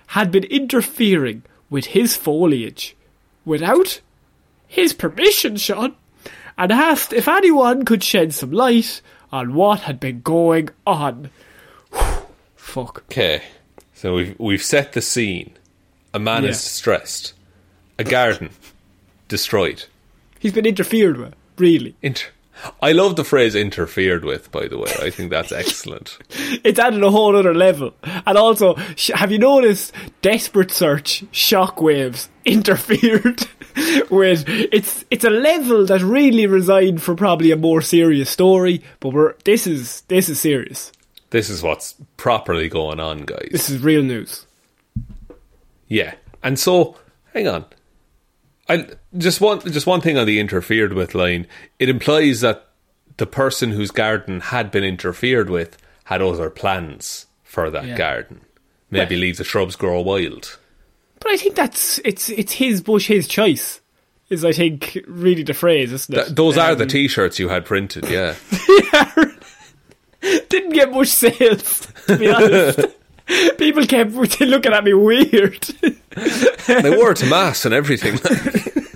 [0.09, 2.95] had been interfering with his foliage
[3.45, 4.01] without
[4.69, 5.95] his permission, Sean,
[6.57, 9.01] and asked if anyone could shed some light
[9.33, 11.31] on what had been going on.
[12.57, 13.05] Fuck.
[13.11, 13.43] Okay,
[13.95, 15.53] so we've we've set the scene.
[16.15, 16.51] A man Yeah.
[16.51, 17.33] is distressed.
[17.99, 18.51] A garden
[19.29, 19.85] destroyed.
[20.39, 21.95] He's been interfered with, really.
[22.03, 22.29] Inter-
[22.81, 26.19] I love the phrase "interfered with." By the way, I think that's excellent.
[26.65, 27.95] It's added a whole other level.
[28.27, 33.47] And also, sh- have you noticed Desperate Search Shockwaves interfered
[34.11, 39.11] with it's it's a level that really resigned for probably a more serious story, but
[39.13, 40.93] we're this is this is serious.
[41.31, 43.49] This is what's properly going on, guys.
[43.51, 44.47] This is real news.
[45.89, 46.97] Yeah, and so
[47.33, 47.65] hang on.
[48.73, 48.87] I
[49.19, 51.47] just want just one thing on the interfered with line.
[51.79, 52.69] It implies that
[53.19, 57.97] the person whose garden had been interfered with had other plans for that Yeah.
[57.97, 58.41] garden.
[58.91, 60.59] Maybe Well- leave the shrubs grow wild.
[61.21, 63.81] But I think that's it's it's his bush, his choice.
[64.31, 66.23] Is I think really the phrase, isn't it?
[66.25, 68.09] Th- those are Um, the T-shirts you had printed.
[68.09, 68.35] Yeah,
[70.49, 72.79] didn't get much sales, to be honest.
[73.59, 75.63] People kept looking at me weird.
[76.67, 78.19] they wore to mass and everything.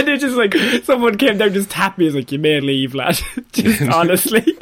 [0.00, 0.54] And it's just like
[0.84, 3.20] someone came down, just tapped me, was like, "You may leave, lad."
[3.52, 4.58] just honestly,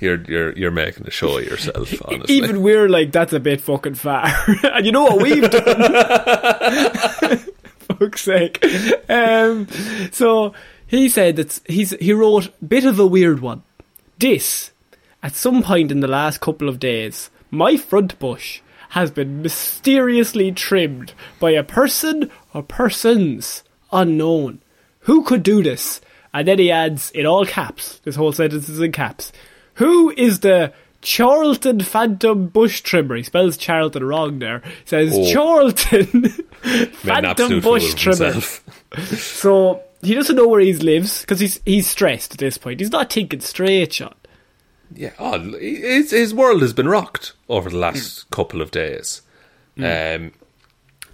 [0.00, 1.94] you're you're you're making a show of yourself.
[2.04, 4.26] Honestly, even we're like, "That's a bit fucking far."
[4.64, 7.38] and you know what we've done?
[7.78, 8.64] Fuck's sake.
[9.08, 9.68] Um,
[10.10, 10.54] so
[10.86, 13.62] he said that he's he wrote bit of a weird one.
[14.18, 14.72] This
[15.24, 18.60] at some point in the last couple of days, my front bush
[18.90, 24.60] has been mysteriously trimmed by a person or persons unknown.
[25.00, 26.00] Who could do this?
[26.32, 29.32] And then he adds, in all caps, this whole sentence is in caps,
[29.74, 33.16] who is the Charlton Phantom Bush Trimmer?
[33.16, 34.60] He spells Charlton wrong there.
[34.60, 35.32] He says Oh.
[35.32, 36.28] Charlton
[36.92, 38.40] Phantom Bush Trimmer.
[39.16, 42.80] So he doesn't know where he lives because he's he's stressed at this point.
[42.80, 44.14] He's not thinking straight, Sean.
[44.94, 48.30] Yeah, oh, his, his world has been rocked over the last mm.
[48.30, 49.22] couple of days.
[49.76, 50.16] Mm.
[50.16, 50.32] Um,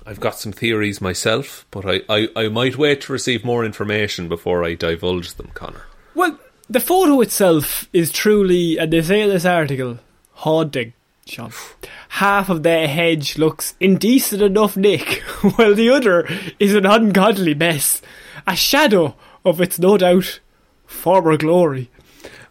[0.06, 4.28] I've got some theories myself, but I, I, I might wait to receive more information
[4.28, 5.84] before I divulge them, Connor.
[6.14, 6.38] Well,
[6.68, 9.98] the photo itself is truly, and they say in this article,
[10.32, 10.92] haunting.
[11.26, 11.52] Sean.
[12.10, 15.22] Half of the hedge looks indecent enough, Nick,
[15.56, 18.02] while the other is an ungodly mess.
[18.46, 19.14] A shadow
[19.44, 20.40] of its no doubt
[20.86, 21.88] former glory.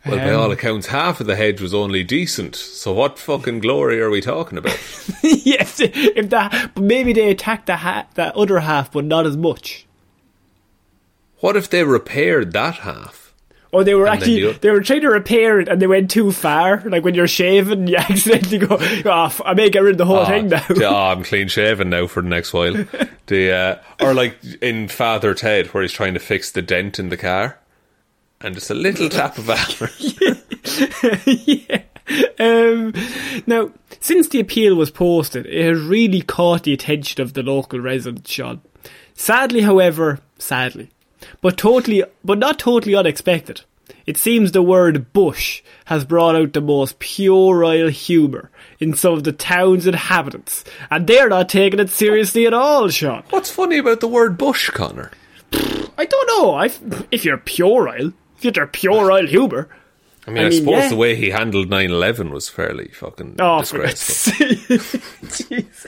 [0.10, 2.56] Well, by all accounts, half of the hedge was only decent.
[2.56, 4.78] So what fucking glory are we talking about?
[5.24, 9.38] yes, if that, but maybe they attacked the ha- that other half, but not as
[9.38, 9.86] much.
[11.40, 13.34] what if they repaired that half?
[13.72, 16.10] Or they were And actually the- they were trying to repair it and they went
[16.10, 16.82] too far.
[16.86, 20.20] Like when you're shaving, you accidentally go, "Oh, I may get rid of the whole
[20.22, 22.74] Ah, thing now." yeah, oh, I'm clean shaven now for the next while.
[23.28, 27.10] the uh, or like in Father Ted, where he's trying to fix the dent in
[27.10, 27.60] the car,
[28.42, 29.92] and just a little tap of amber.
[31.26, 31.84] yeah.
[32.40, 32.94] Um,
[33.46, 37.80] now, since the appeal was posted, it has really caught the attention of the local
[37.80, 38.62] residents, Sean.
[39.14, 40.90] Sadly, however, sadly,
[41.42, 43.62] but totally, but not totally unexpected.
[44.06, 48.50] It seems the word bush has brought out the most puerile humour
[48.80, 53.24] in some of the town's inhabitants, and they're not taking it seriously at all, Sean.
[53.30, 55.12] What's funny about the word bush, Connor?
[55.52, 56.56] I don't know.
[56.56, 56.72] I,
[57.12, 59.70] if you're puerile, if you're puerile humour,
[60.28, 60.90] I mean, I, I mean, suppose yeah.
[60.90, 64.48] the way he handled 9-11 was fairly fucking Oh, for disgraceful.
[64.48, 65.02] God's sake.
[65.62, 65.88] Jeez.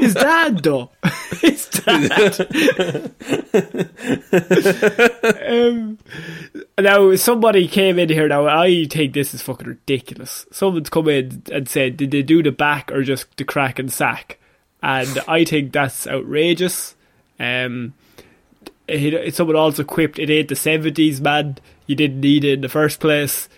[0.00, 0.90] His dad, though.
[1.40, 2.40] His dad.
[5.48, 5.98] um,
[6.78, 8.28] now, somebody came in here.
[8.28, 10.46] Now, I think this is fucking ridiculous.
[10.52, 13.92] Someone's come in and said, did they do the back or just the crack and
[13.92, 14.38] sack?
[14.82, 16.96] And I think that's outrageous.
[17.38, 17.94] Um,
[18.88, 21.58] it, someone also quipped, it ain't the 70s, man.
[21.86, 23.48] You didn't need it in the first place.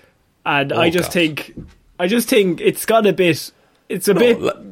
[0.46, 1.12] And I Oh, just God.
[1.12, 1.54] think,
[1.98, 3.50] I just think it's got a bit,
[3.88, 4.62] it's a No, bit le-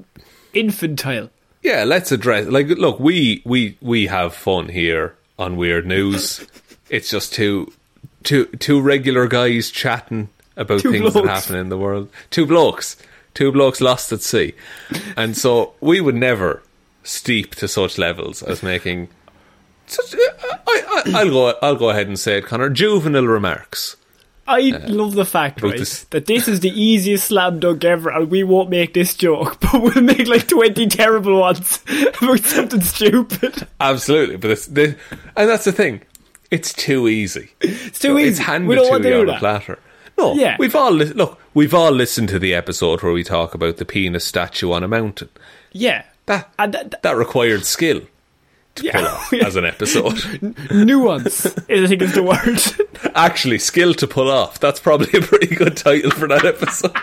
[0.52, 1.30] infantile.
[1.62, 2.46] yeah, let's address.
[2.48, 6.46] Like, look, we we we have fun here on Weird News.
[6.90, 7.72] it's just too
[8.24, 12.08] two two regular guys chatting about Two things that happen in the world.
[12.30, 12.96] Two blokes,
[13.34, 14.52] two blokes lost at sea,
[15.16, 16.62] and so we would never
[17.04, 19.08] steep to such levels as making.
[19.92, 21.54] Such, I, I, I'll go.
[21.62, 22.70] I'll go ahead and say it, Connor.
[22.70, 23.96] Juvenile remarks.
[24.46, 28.10] I uh, love the fact, right, this- that this is the easiest slam dunk ever,
[28.10, 31.80] and we won't make this joke, but we'll make like 20 terrible ones
[32.20, 33.66] about something stupid.
[33.80, 34.96] Absolutely, but it's the,
[35.36, 36.02] and that's the thing.
[36.50, 37.50] It's too easy.
[37.60, 38.42] It's too It's easy.
[38.42, 39.38] handed we don't to want to you do on a that.
[39.38, 39.78] platter.
[40.18, 40.56] No, Yeah.
[40.58, 41.38] we've all li- look.
[41.54, 44.88] We've all listened to the episode where we talk about the penis statue on a
[44.88, 45.28] mountain.
[45.72, 46.04] Yeah.
[46.26, 48.02] That, that- that required skill
[48.76, 48.92] to Yeah.
[48.92, 50.18] pull off as an episode.
[50.70, 53.12] nuance, I think is the word.
[53.14, 54.58] Actually, skill to pull off.
[54.60, 56.96] That's probably a pretty good title for that episode.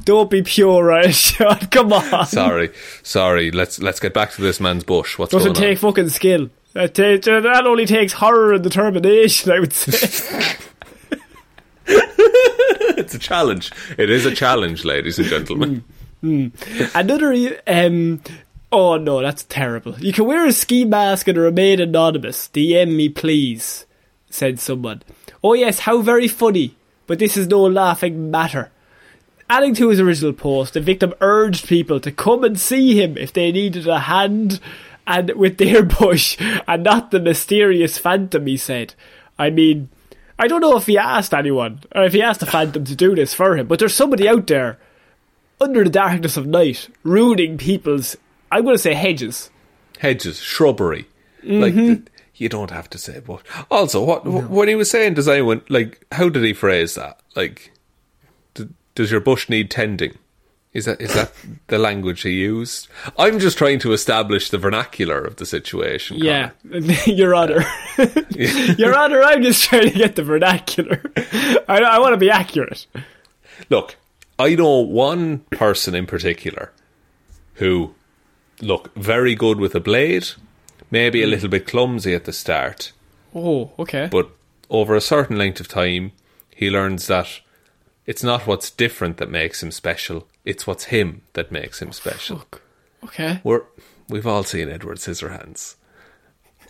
[0.04, 1.58] don't be pure, right, Sean?
[1.70, 2.26] Come on.
[2.26, 2.70] sorry,
[3.02, 3.50] sorry.
[3.50, 5.18] Let's let's get back to this man's bush.
[5.18, 6.50] What's Doesn't take fucking skill.
[6.72, 10.56] That, ta- that only takes horror and determination, I would say.
[11.86, 13.70] It's a challenge.
[13.98, 15.84] It is a challenge, ladies and gentlemen.
[16.94, 18.22] Another, um,
[18.72, 19.98] oh no, that's terrible.
[19.98, 22.48] You can wear a ski mask and remain anonymous.
[22.48, 23.86] DM me, please,
[24.30, 25.02] said someone.
[25.42, 28.70] Oh yes, how very funny, but this is no laughing matter.
[29.48, 33.32] Adding to his original post, the victim urged people to come and see him if
[33.32, 34.58] they needed a hand
[35.06, 36.36] and with their bush
[36.66, 38.94] and not the mysterious phantom, he said.
[39.38, 39.90] I mean,
[40.38, 43.14] I don't know if he asked anyone or if he asked the phantom to do
[43.14, 44.78] this for him, but there's somebody out there
[45.60, 48.16] under the darkness of night, ruining people's,
[48.54, 49.50] I'm going to say hedges.
[49.98, 51.06] Hedges, shrubbery.
[51.42, 51.60] Mm-hmm.
[51.60, 53.42] Like you don't have to say what.
[53.68, 57.18] Also, what when he was saying design, when like how did he phrase that?
[57.34, 57.72] Like,
[58.54, 60.16] d- does your bush need tending?
[60.72, 61.32] Is that is that
[61.66, 62.86] the language he used?
[63.18, 66.18] I'm just trying to establish the vernacular of the situation.
[66.18, 66.50] Yeah,
[67.06, 67.64] Your Honour.
[68.30, 71.02] Your Honour, I'm just trying to get the vernacular.
[71.68, 72.86] I, I want to be accurate.
[73.68, 73.96] Look,
[74.38, 76.70] I know one person in particular
[77.54, 77.94] who
[78.64, 80.28] look very good with a blade,
[80.90, 81.30] maybe a mm.
[81.30, 82.92] little bit clumsy at the start,
[83.34, 84.08] Oh, okay.
[84.10, 84.30] but
[84.70, 86.12] over a certain length of time,
[86.54, 87.40] he learns that
[88.06, 92.44] it's not what's different that makes him special; it's what's him that makes him special.
[93.04, 93.40] okay.
[93.44, 93.62] We're
[94.08, 95.76] we've all seen Edward Scissorhands,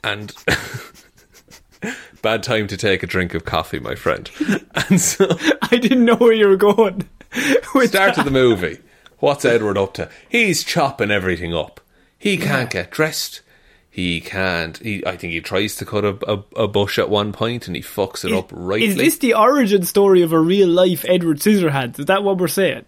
[0.02, 0.32] and
[2.22, 4.30] bad time to take a drink of coffee, my friend.
[4.90, 5.26] And so,
[5.62, 7.08] I didn't know where you were going.
[7.74, 8.18] With start that.
[8.18, 8.78] of the movie.
[9.18, 10.10] What's Edward up to?
[10.28, 11.80] He's chopping everything up.
[12.24, 13.42] He can't get dressed.
[13.90, 14.78] He can't.
[14.78, 17.76] He, I think he tries to cut a, a, a bush at one point, and
[17.76, 18.86] he fucks it up rightly.
[18.86, 21.98] Is this the origin story of a real life Edward Scissorhands?
[21.98, 22.86] Is that what we're saying?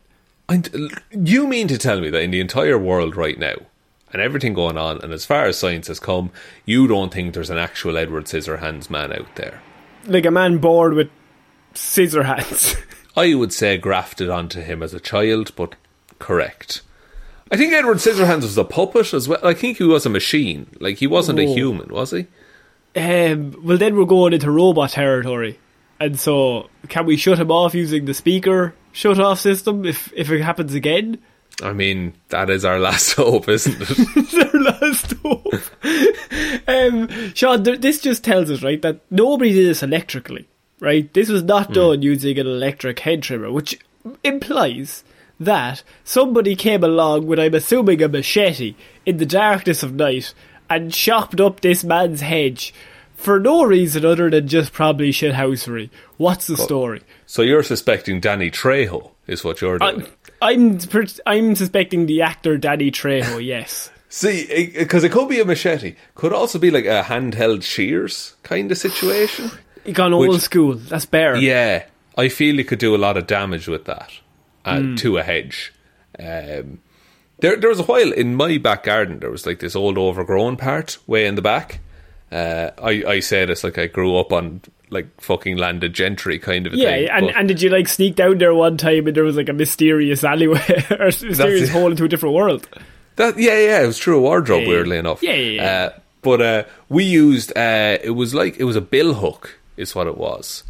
[0.49, 3.57] And uh, you mean to tell me that in the entire world right now,
[4.11, 6.31] and everything going on, and as far as science has come,
[6.65, 9.61] you don't think there's an actual Edward Scissorhands man out there?
[10.07, 11.11] Like a man bored with
[11.75, 12.75] scissor hands.
[13.19, 15.75] I would say grafted onto him as a child, but
[16.19, 16.81] correct.
[17.51, 19.39] I think Edward Scissorhands was a puppet as well.
[19.43, 20.67] I think he was a machine.
[20.81, 21.55] Like he wasn't a Oh.
[21.55, 22.27] human, was he?
[22.97, 25.59] Um, well, then we're going into robot territory,
[26.01, 30.31] and so can we shut him off using the speaker shut off system if if
[30.31, 31.19] it happens again?
[31.63, 34.31] I mean, that is our last hope, isn't it?
[34.53, 35.55] Their last hope.
[36.69, 40.49] um, Sean, th- this just tells us right that nobody did this electrically.
[40.79, 43.79] Right, this was not done using an electric hedge trimmer, which
[44.23, 45.05] implies
[45.41, 48.75] that somebody came along with, I'm assuming, a machete
[49.05, 50.35] in the darkness of night
[50.69, 52.73] and chopped up this man's hedge
[53.15, 55.91] for no reason other than just probably shithousery.
[56.17, 57.03] What's the story?
[57.27, 60.07] so you're suspecting Danny Trejo is what you're doing.
[60.41, 60.79] I, I'm
[61.27, 63.43] I'm suspecting the actor Danny Trejo.
[63.45, 63.91] Yes.
[64.09, 68.71] See, because it could be a machete, could also be like a handheld shears kind
[68.71, 69.51] of situation.
[69.85, 70.75] He gone old Which- school.
[70.75, 71.37] That's better.
[71.37, 71.85] Yeah,
[72.17, 74.13] I feel you could do a lot of damage with that
[74.67, 74.95] uh, Hmm.
[74.97, 75.73] to a hedge.
[76.19, 76.81] Um,
[77.41, 79.21] there, there was a while in my back garden.
[79.21, 81.81] There was like this old overgrown part way in the back.
[82.33, 84.61] Uh, I, I say this like I grew up on
[84.91, 87.09] like fucking landed gentry kind of a Yeah, thing.
[87.11, 89.53] and, and did you like sneak down there one time and there was like a
[89.53, 92.69] mysterious alleyway or mysterious hole into a different world?
[93.17, 94.63] That yeah, yeah, it was through a wardrobe.
[94.63, 95.65] Yeah, weirdly enough, yeah, yeah, yeah.
[95.95, 99.95] Uh, but uh, we used uh, it was like it was a bill hook, is
[99.95, 100.65] what it was,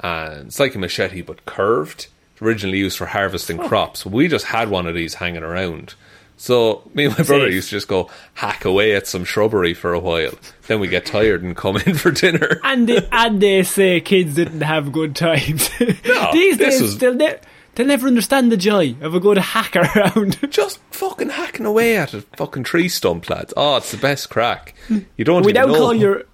[0.00, 2.06] and it's like a machete but curved.
[2.42, 3.68] Originally used for harvesting oh.
[3.68, 4.04] crops.
[4.04, 5.94] We just had one of these hanging around.
[6.36, 7.54] So me and my brother Safe.
[7.54, 10.32] used to just go hack away at some shrubbery for a while.
[10.66, 12.60] Then we get tired and come in for dinner.
[12.64, 15.70] And they, and they say kids didn't have good times.
[16.04, 17.38] No, These days, was- they'll, ne-
[17.74, 20.38] they'll never understand the joy of a good hack around.
[20.50, 23.54] just fucking hacking away at a fucking tree stump, lads.
[23.56, 24.74] Oh, it's the best crack.
[24.88, 25.78] You don't we even now know.
[25.78, 26.24] call your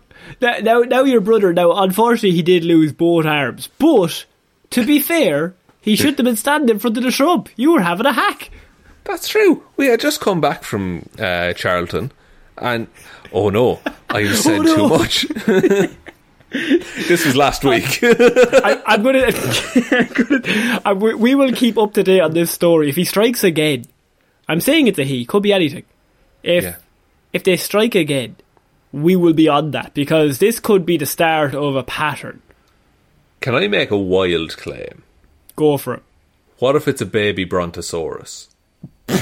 [0.41, 1.53] Now, now, now your brother.
[1.53, 3.69] Now, unfortunately, he did lose both arms.
[3.79, 4.25] But
[4.71, 5.55] to be fair,
[5.89, 7.49] he shouldn't have been standing in front of the shrub.
[7.57, 8.51] You were having a hack.
[9.05, 9.63] That's true.
[9.77, 12.13] We had just come back from uh, Chorlton,
[12.59, 12.87] and
[13.33, 13.81] oh no,
[14.11, 14.77] I have said Oh, no.
[14.77, 15.23] too much.
[16.51, 17.99] this was last week.
[18.03, 19.33] I, I'm gonna.
[20.15, 22.89] Gonna I, we we will keep up to date on this story.
[22.89, 23.85] If he strikes again,
[24.49, 25.25] I'm saying it's a he.
[25.25, 25.85] Could be anything.
[26.43, 26.77] If Yeah.
[27.33, 28.37] if they strike again,
[28.93, 32.41] we will be on that because this could be the start of a pattern.
[33.41, 35.03] Can I make a wild claim?
[35.59, 36.03] Go for it.
[36.61, 38.49] What if it's a baby brontosaurus?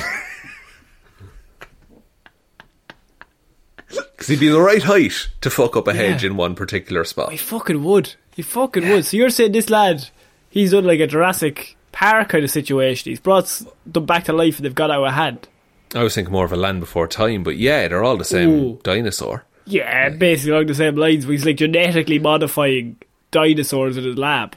[3.89, 6.31] Because he'd be the right height to fuck up a hedge Yeah.
[6.31, 7.31] in one particular spot.
[7.31, 8.15] He fucking would.
[8.35, 9.05] He fucking would.
[9.05, 10.09] So you're saying this lad,
[10.51, 13.11] he's done like a Jurassic Park kind of situation.
[13.13, 15.49] He's brought s- them back to life and they've got out of hand.
[15.95, 18.49] I was thinking more of a land before time, but yeah, they're all the same
[18.49, 18.81] Ooh.
[18.83, 19.45] dinosaur.
[19.67, 21.25] Yeah, basically along the same lines.
[21.27, 22.97] But he's like genetically modifying
[23.31, 24.57] dinosaurs in his lab.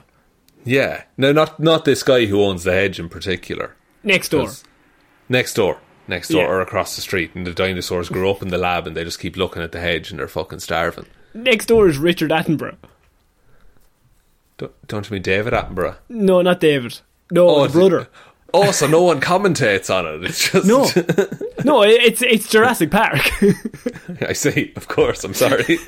[0.66, 1.04] Yeah.
[1.18, 3.76] No, not not this guy who owns the hedge in particular.
[4.04, 4.50] Next door.
[5.28, 5.80] Next door.
[6.08, 6.48] Next door Yeah.
[6.50, 9.20] or across the street, and the dinosaurs grow up in the lab and they just
[9.20, 11.06] keep looking at the hedge and they're fucking starving.
[11.34, 12.78] Next door is Richard Attenborough.
[14.58, 15.98] Don't, don't you mean David Attenborough?
[16.10, 17.00] No, not David.
[17.32, 18.08] No, oh, the brother.
[18.54, 20.24] Oh, so no one commentates on it.
[20.24, 20.84] It's just No,
[21.64, 23.20] no, it's it's Jurassic Park.
[24.22, 24.74] I see.
[24.76, 25.78] Of course, I'm sorry.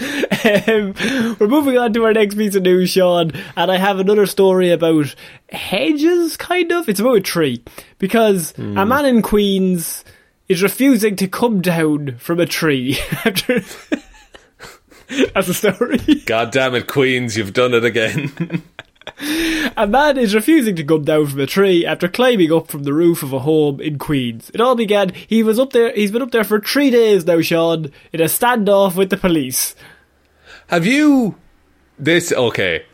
[0.00, 0.94] um,
[1.38, 4.70] we're moving on to our next piece of news, Sean, and I have another story
[4.70, 5.14] about
[5.50, 6.36] hedges.
[6.36, 7.62] Kind of, it's about a tree
[7.98, 10.04] because a man in Queens
[10.48, 13.60] is refusing to come down from a tree after.
[15.34, 15.98] That's a story.
[16.26, 18.62] God damn it, Queens, you've done it again.
[19.76, 22.92] A man is refusing to come down from a tree after climbing up from the
[22.92, 24.50] roof of a home in Queens.
[24.54, 25.10] It all began.
[25.10, 25.92] He was up there.
[25.92, 29.74] He's been up there for three days now, Sean, in a standoff with the police.
[30.70, 31.34] Have you
[31.98, 32.32] this?
[32.32, 32.84] Okay,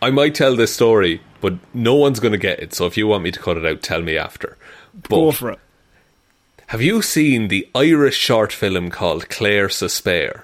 [0.00, 2.74] I might tell this story, but no one's going to get it.
[2.74, 4.56] So if you want me to cut it out, tell me after.
[4.94, 5.58] But Go for it.
[6.68, 10.42] have you seen the Irish short film called Clare sa Spéir?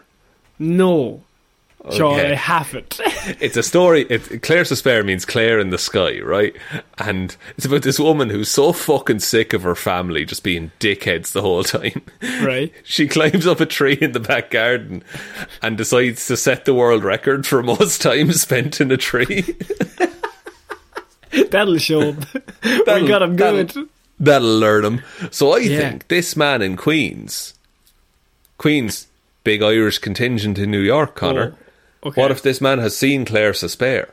[0.59, 1.25] No,
[1.93, 2.33] Sean, Okay.
[2.33, 3.01] I haven't.
[3.41, 4.03] It's a story.
[4.11, 6.55] It, Clare sa Spéir means Claire in the sky, right?
[6.99, 11.33] And it's about this woman who's so fucking sick of her family just being dickheads
[11.33, 12.03] the whole time.
[12.43, 12.71] right.
[12.85, 15.03] She climbs up a tree in the back garden
[15.63, 19.43] and decides to set the world record for most time spent in a tree.
[21.51, 22.21] That'll show him.
[22.63, 23.69] we That'll- got him good.
[23.71, 23.87] That'll,
[24.21, 25.03] that'll learn him.
[25.31, 25.79] So I Yeah.
[25.79, 27.55] think this man in Queens,
[28.59, 29.07] Queens,
[29.43, 31.57] big Irish contingent in New York, Connor.
[31.57, 31.64] Oh,
[32.05, 32.21] okay.
[32.21, 34.11] What if this man has seen Clare sa Spéir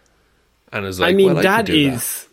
[0.71, 1.95] and is like, I mean, well, that could do that.
[1.95, 2.27] is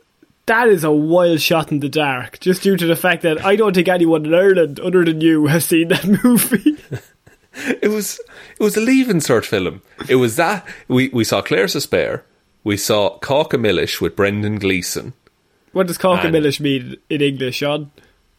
[0.47, 2.41] that is a wild shot in the dark.
[2.41, 5.47] Just due to the fact that I don't think anyone in Ireland other than you
[5.47, 6.77] has seen that movie.
[7.83, 8.21] It was
[8.59, 9.83] it was a leaving cert film.
[10.09, 12.23] It was that we we saw Claire Suspare,
[12.63, 15.13] we saw Cáca Milis with Brendan Gleeson.
[15.73, 17.91] what does Cáca Milis mean in English, Sean?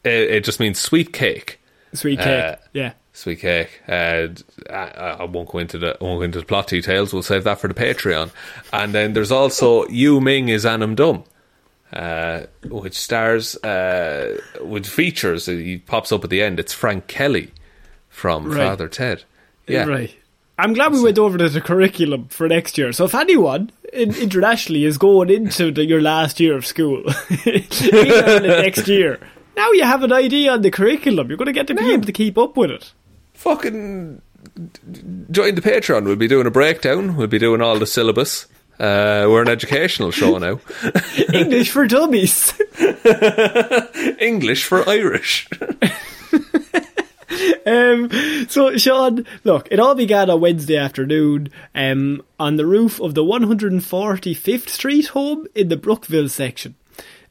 [0.06, 1.60] It, it just means sweet cake.
[1.94, 2.44] Sweet cake.
[2.44, 2.94] Uh, yeah.
[3.20, 3.82] Sweet cake.
[3.86, 4.30] Uh,
[4.70, 7.12] I, I won't go into the I won't go into the plot details.
[7.12, 8.32] We'll save that for the Patreon.
[8.72, 11.26] And then there's also Yu Ming Is Ainm Dom,
[11.92, 15.48] uh, which stars uh, with features.
[15.48, 16.62] He pops up at the end.
[16.62, 17.52] It's Frank Kelly
[18.08, 18.56] from Right.
[18.70, 19.26] Father Ted.
[19.68, 20.16] Yeah, Right.
[20.58, 22.94] I'm glad we went over to the curriculum for next year.
[22.94, 27.04] So if anyone in, internationally is going into the, your last year of school,
[27.46, 29.20] next year,
[29.58, 31.28] now you have an idea on the curriculum.
[31.28, 32.94] You're going to get to be able to keep up with it.
[33.40, 34.22] Fucking
[35.32, 36.04] join the Patreon.
[36.06, 37.16] We'll be doing a breakdown.
[37.16, 38.46] We'll be doing all the syllabus.
[38.80, 40.60] Uh, we're an educational show now.
[41.34, 42.54] English for dummies.
[44.20, 45.50] English for Irish.
[47.66, 48.10] Um,
[48.50, 53.24] so, Sean, look, it all began on Wednesday afternoon um, on the roof of the
[53.24, 56.76] 145th Street home in the Brookville section.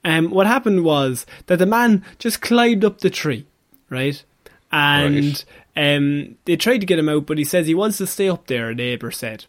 [0.05, 3.45] Um, what happened was that the man just climbed up the tree,
[3.89, 4.23] right?
[4.71, 5.43] And
[5.75, 8.47] um, they tried to get him out, but he says he wants to stay up
[8.47, 9.45] there, a neighbour said.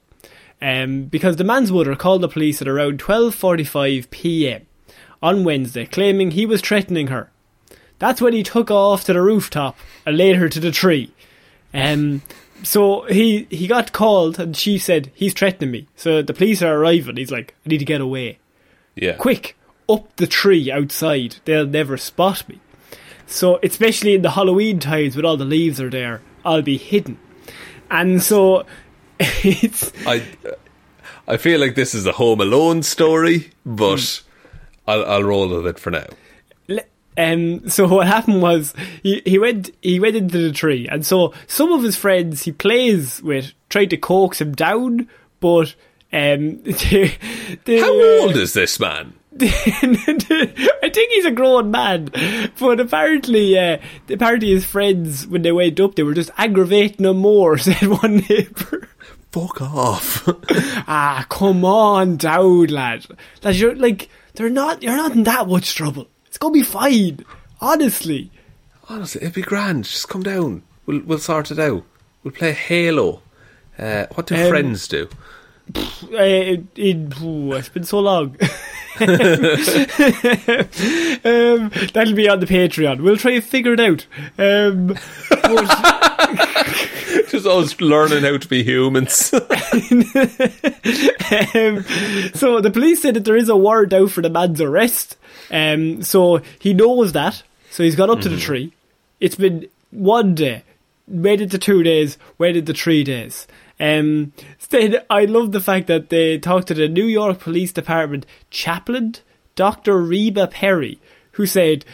[0.63, 4.67] Um, because the man's mother called the police at around 12.45 pm
[5.23, 7.31] on Wednesday, claiming he was threatening her.
[7.99, 11.13] That's when he took off to the rooftop and laid her to the tree.
[11.73, 12.23] Um,
[12.63, 15.87] so he he got called and she said he's threatening me.
[15.97, 17.17] So the police are arriving.
[17.17, 18.39] He's like, I need to get away,
[18.95, 19.15] Yeah.
[19.15, 19.57] quick
[19.89, 21.37] up the tree outside.
[21.45, 22.61] They'll never spot me.
[23.31, 27.19] So especially in the Halloween times when all the leaves are there, I'll be hidden.
[27.91, 28.67] And so
[29.19, 30.23] it's I
[31.29, 34.91] I feel like this is a Home Alone story, but Hmm.
[34.91, 36.07] I'll, I'll roll with it for now.
[37.19, 38.73] Um, so what happened was
[39.03, 42.53] he, he went he went into the tree, and so some of his friends he
[42.53, 45.09] plays with tried to coax him down,
[45.39, 45.75] but
[46.13, 47.13] um, the,
[47.65, 49.13] the, How old is this man?
[49.43, 52.11] I think he's a grown man,
[52.59, 53.79] but apparently, uh,
[54.09, 57.57] apparently his friends when they went up, they were just aggravating him more.
[57.59, 58.89] Said one neighbour.
[59.33, 60.25] Fuck off.
[60.89, 63.07] ah, come on, down, lad.
[63.43, 64.83] Lad, you're like they're not.
[64.83, 66.09] You're not in that much trouble.
[66.27, 67.25] It's gonna be fine.
[67.61, 68.31] Honestly.
[68.89, 69.85] Honestly, it'd be grand.
[69.85, 70.63] Just come down.
[70.87, 71.85] We'll we'll sort it out.
[72.25, 73.23] We'll play Halo.
[73.79, 75.09] Uh, what do Um, friends do?
[75.75, 78.37] It, it, ooh, it's been so long.
[79.01, 79.07] um,
[81.93, 83.01] that'll be on the Patreon.
[83.01, 84.07] We'll try and figure it out.
[84.39, 84.97] Um,
[85.31, 86.17] but,
[87.29, 89.33] Just always learning how to be humans.
[89.35, 89.43] um,
[92.35, 95.17] so the police said that there is a warrant out for the man's arrest.
[95.51, 97.43] Um, so he knows that.
[97.71, 98.73] So he's gone up to the tree.
[99.21, 100.65] It's been one day,
[101.11, 103.47] made the two days, waited the three days.
[103.79, 104.33] Um,
[104.69, 109.17] then I love the fact that they talked to the New York Police Department chaplain,
[109.55, 110.01] Dr.
[110.01, 111.01] Reba Perry,
[111.33, 111.85] who said,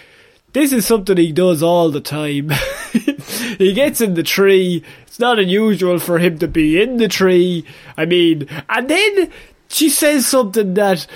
[0.53, 2.51] this is something he does all the time.
[3.59, 4.83] he gets in the tree.
[5.07, 7.65] It's not unusual for him to be in the tree.
[7.97, 9.31] I mean, and then
[9.69, 11.07] she says something that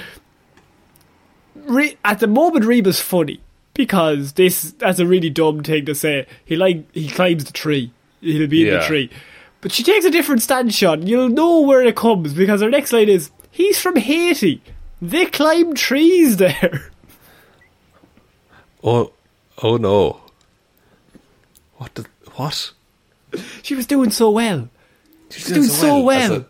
[1.55, 3.41] Re- at the moment Reba's funny
[3.75, 6.27] because this that's a really dumb thing to say.
[6.45, 7.93] He like he climbs the tree.
[8.21, 9.11] He'll be in the tree.
[9.61, 11.03] But she takes a different stance shot.
[11.03, 14.63] You'll know where it comes because her next line is he's from Haiti.
[15.03, 16.91] They climb trees there.
[18.85, 19.13] oh,
[19.63, 20.21] oh no.
[21.77, 21.95] What?
[21.95, 22.73] The, what?
[23.63, 24.69] She was doing so well.
[25.31, 26.33] She's doing so well.
[26.33, 26.47] As, a,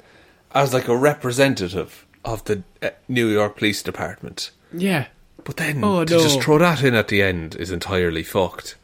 [0.53, 4.51] as like a representative of the uh, New York Police Department.
[4.73, 5.07] Yeah.
[5.45, 8.77] But then Oh, to just throw that in at the end is entirely fucked.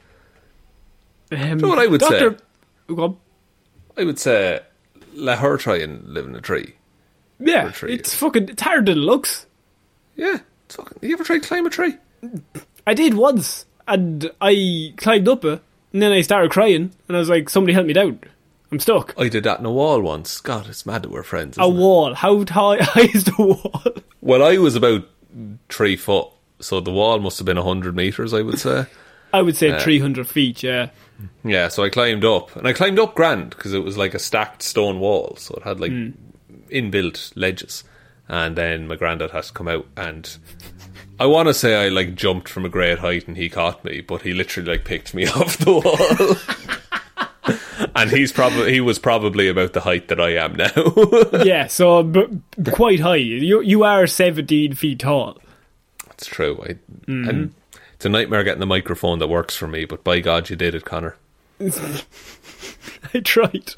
[1.32, 2.00] Um, know what I would.
[2.00, 2.36] Go
[2.88, 3.16] on.
[3.96, 4.60] I would say
[5.14, 6.74] let her try and live in a tree.
[7.38, 7.94] Yeah, tree.
[7.94, 9.46] it's fucking it's harder than it looks.
[10.14, 10.38] Yeah.
[10.66, 11.94] It's fucking, you ever tried to climb a tree?
[12.86, 17.20] I did once, and I climbed up it, and then I started crying, and I
[17.20, 18.20] was like, "Somebody help me down!
[18.72, 20.40] I'm stuck." I did that in a wall once.
[20.40, 21.56] God, it's mad that we're friends.
[21.58, 21.72] A it?
[21.72, 22.14] wall.
[22.14, 22.76] How high
[23.14, 23.82] is the wall?
[24.20, 25.04] Well, I was about
[25.68, 26.28] three foot,
[26.60, 28.34] so the wall must have been hundred meters.
[28.34, 28.86] I would say.
[29.32, 30.62] I would say uh, 300 feet.
[30.62, 30.90] Yeah.
[31.44, 34.18] Yeah, so I climbed up, and I climbed up grand because it was like a
[34.18, 36.10] stacked stone wall, so it had like hmm.
[36.70, 37.84] inbuilt ledges.
[38.28, 40.36] And then my granddad has to come out, and
[41.18, 44.00] I want to say I like jumped from a great height, and he caught me,
[44.00, 46.36] but he literally like picked me off the wall.
[47.94, 51.44] and he's probably he was probably about the height that I am now.
[51.44, 51.66] yeah.
[51.66, 52.40] So b-
[52.72, 53.16] quite high.
[53.16, 55.38] You you are 17 feet tall.
[56.16, 56.62] That's true.
[56.66, 57.54] I, And
[57.94, 60.74] it's a nightmare getting the microphone that works for me, but by God, you did
[60.74, 61.16] it, Connor.
[63.14, 63.72] I tried.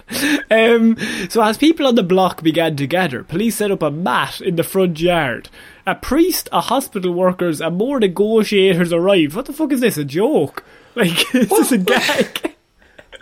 [0.50, 0.96] Um,
[1.28, 4.56] so as people on the block began to gather, police set up a mat in
[4.56, 5.48] the front yard.
[5.86, 9.34] A priest, a hospital workers, and more negotiators arrived.
[9.34, 9.96] What the fuck is this?
[9.98, 10.64] A joke?
[10.94, 12.56] Like is this a gag?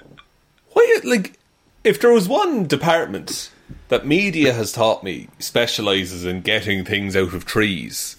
[0.73, 1.39] Why, like,
[1.85, 3.51] if there was one department
[3.89, 8.16] that media has taught me specialises in getting things out of trees,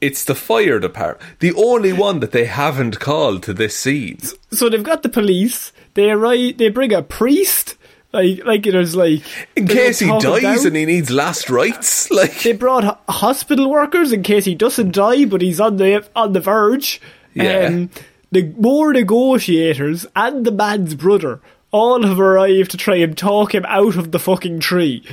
[0.00, 1.38] it's the fire department.
[1.40, 4.18] The only one that they haven't called to this scene.
[4.50, 5.72] So they've got the police.
[5.94, 6.58] They arrive.
[6.58, 7.76] They bring a priest.
[8.12, 9.22] Like like there's like
[9.54, 13.00] In case he gonna talk him dies and he needs last rites, like They brought
[13.08, 17.00] hospital workers in case he doesn't die, but he's on the on the verge.
[17.38, 17.86] Um, Yeah.
[18.32, 21.40] the more negotiators and the man's brother
[21.70, 25.04] all have arrived to try and talk him out of the fucking tree.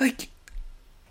[0.00, 0.28] like,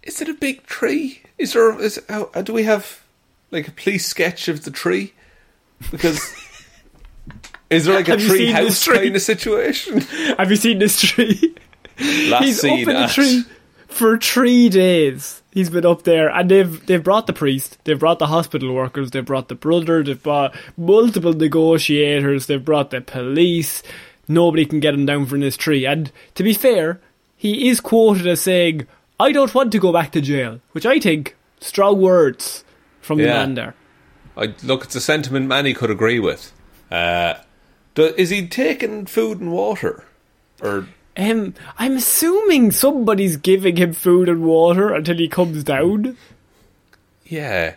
[0.02, 1.22] is it a big tree?
[1.38, 1.80] Is there?
[1.82, 3.04] Is how, uh, do we have
[3.52, 5.14] like a police sketch of the tree?
[5.92, 6.20] Because
[7.70, 8.98] is there like a Have tree seen this house tree?
[8.98, 10.02] kind of situation?
[10.38, 11.56] Have you seen this tree?
[12.28, 13.44] Last He's up seen in the tree
[13.88, 15.42] for three days.
[15.52, 19.12] He's been up there, and they've they've brought the priest, they've brought the hospital workers,
[19.12, 23.82] they've brought the brother, they've brought multiple negotiators, they've brought the police.
[24.28, 25.86] Nobody can get him down from this tree.
[25.86, 27.00] And to be fair,
[27.38, 28.88] he is quoted as saying,
[29.20, 32.64] "I don't want to go back to jail," which I think strong words
[33.02, 33.34] from the Yeah.
[33.34, 33.76] man there.
[34.38, 36.52] I look, it's a sentiment many could agree with.
[36.92, 37.36] Uh,
[37.94, 40.04] do, is he taking food and water,
[40.62, 40.88] or
[41.18, 46.18] Um, I'm assuming somebody's giving him food and water until he comes down.
[47.26, 47.76] yeah,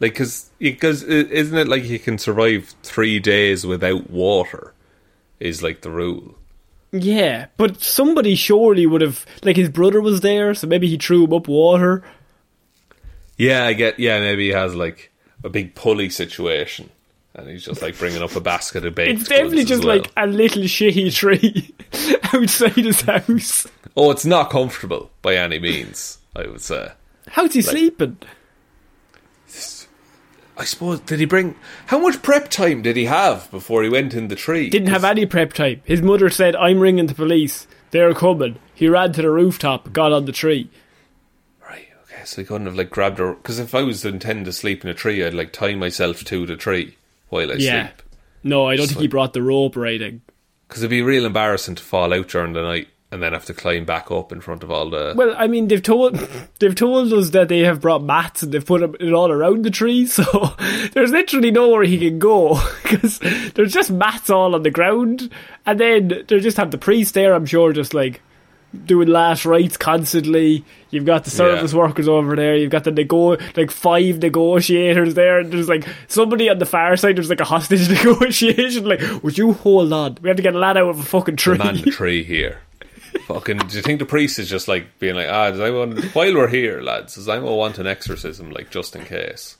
[0.00, 4.72] like because because isn't it like he can survive three days without water?
[5.40, 6.36] Is like the rule.
[6.96, 11.24] Yeah, but somebody surely would have like his brother was there, so maybe he threw
[11.24, 12.02] him up water.
[13.36, 13.98] Yeah, I get.
[13.98, 15.10] Yeah, maybe he has like.
[15.42, 16.88] a big pulley situation,
[17.34, 19.98] and he's just like bringing up a basket of baked It's definitely just well.
[19.98, 21.74] like a little shitty tree
[22.32, 23.66] outside his house.
[23.96, 26.18] oh, it's not comfortable by any means.
[26.36, 26.92] I would say.
[27.28, 28.16] How's he sleeping?
[30.56, 34.14] I suppose did he bring how much prep time did he have before he went
[34.14, 34.70] in the tree?
[34.70, 35.80] Didn't have any prep time.
[35.84, 37.66] His mother said, I'm ringing the police.
[37.90, 38.56] They're coming.
[38.74, 40.70] He ran to the rooftop, got on the tree.
[41.60, 41.88] Right.
[42.04, 42.22] Okay.
[42.24, 44.90] So he couldn't have like grabbed her because if I was intending to sleep in
[44.90, 46.96] a tree, I'd like tie myself to the tree
[47.30, 47.88] while I Yeah.
[47.88, 48.02] sleep.
[48.44, 50.22] No, I don't So- think he brought the rope or anything.
[50.68, 53.54] Because it'd be real embarrassing to fall out during the night and then have to
[53.54, 55.14] climb back up in front of all the.
[55.16, 56.14] Well, I mean, they've told
[56.58, 59.70] they've told us that they have brought mats and they've put it all around the
[59.70, 60.24] tree, so
[60.92, 63.20] there's literally nowhere he can go because
[63.54, 65.30] there's just mats all on the ground,
[65.64, 67.32] and then they just have the priest there.
[67.34, 68.20] I'm sure, just like
[68.86, 70.64] doing last rites constantly.
[70.90, 71.78] You've got the service Yeah.
[71.78, 72.56] workers over there.
[72.56, 75.38] You've got the nego like five negotiators there.
[75.38, 77.14] And there's like somebody on the far side.
[77.16, 78.84] There's like a hostage negotiation.
[78.84, 80.18] Like, would you hold on?
[80.20, 81.56] We have to get a lad out of a fucking tree.
[81.56, 82.58] man the tree here.
[83.28, 86.34] Fucking, do you think the priest is just like being like, ah, does anyone, while
[86.34, 89.56] we're here, lads, does anyone want an exorcism, like, just in case?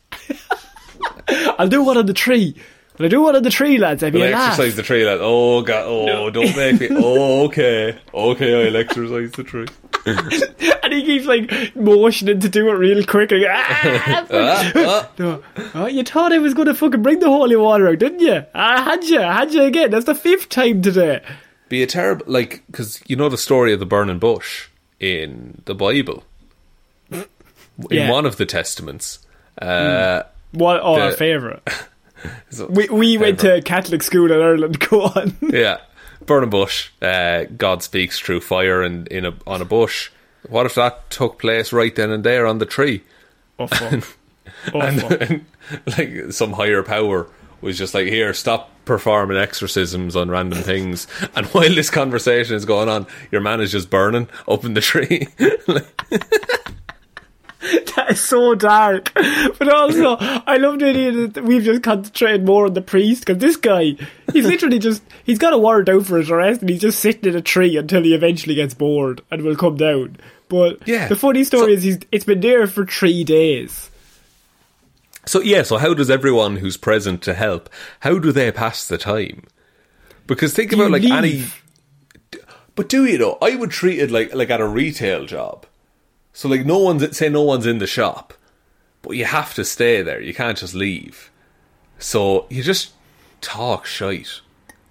[1.58, 2.54] I'll do one on the tree.
[2.98, 4.02] Will I do one on the tree, lads?
[4.04, 4.50] I'd be Will I a laugh.
[4.52, 5.18] exercise the tree, lad?
[5.20, 6.88] Oh, God, oh, don't make me.
[6.92, 7.98] Oh, okay.
[8.12, 9.66] Okay, I'll exercise the tree.
[10.06, 13.30] and he keeps like motioning to do it real quick.
[13.32, 15.10] Like, ah, Ah, ah.
[15.18, 15.42] no.
[15.74, 18.44] oh, you thought I was going to fucking bring the holy water out, didn't you?
[18.54, 19.20] I had you.
[19.20, 19.90] I had you again.
[19.90, 21.22] That's the fifth time today.
[21.68, 24.68] Be a terrible, like, because you know the story of the burning bush
[25.00, 26.22] in the Bible?
[27.10, 27.24] In
[27.90, 28.10] Yeah.
[28.10, 29.18] one of the testaments.
[29.60, 30.80] Uh, What?
[30.82, 31.62] Oh, our The- favourite.
[32.50, 34.78] so- We we went to Catholic school in Ireland.
[34.88, 35.36] Go on.
[35.40, 35.78] yeah,
[36.26, 36.90] burning bush.
[37.02, 40.10] Uh, God speaks through fire and in a on a bush.
[40.48, 43.02] What if that took place right then and there on the tree?
[43.58, 44.04] Oh fuck.
[44.72, 45.44] Oh and, and,
[45.98, 47.26] like some higher power
[47.64, 51.06] was just like, here, stop performing exorcisms on random things.
[51.36, 54.80] And while this conversation is going on, your man is just burning up in the
[54.80, 55.26] tree.
[57.96, 59.10] That is so dark.
[59.14, 63.38] But also, I love the idea that we've just concentrated more on the priest because
[63.40, 63.96] this guy,
[64.34, 67.30] he's literally just, he's got a warrant out for his arrest and he's just sitting
[67.30, 70.16] in a tree until he eventually gets bored and will come down.
[70.50, 71.08] But Yeah.
[71.08, 73.88] the funny story So- is he's, it's been there for three days.
[75.26, 77.68] So yeah, so how does everyone who's present to help,
[78.00, 79.44] how do they pass the time?
[80.26, 81.44] Because think you about like any?
[82.74, 83.38] But do you know?
[83.40, 85.66] I would treat it like like at a retail job.
[86.32, 88.34] So like no one's say no one's in the shop,
[89.02, 90.20] but you have to stay there.
[90.20, 91.30] You can't just leave.
[91.98, 92.92] So you just
[93.40, 94.40] talk shite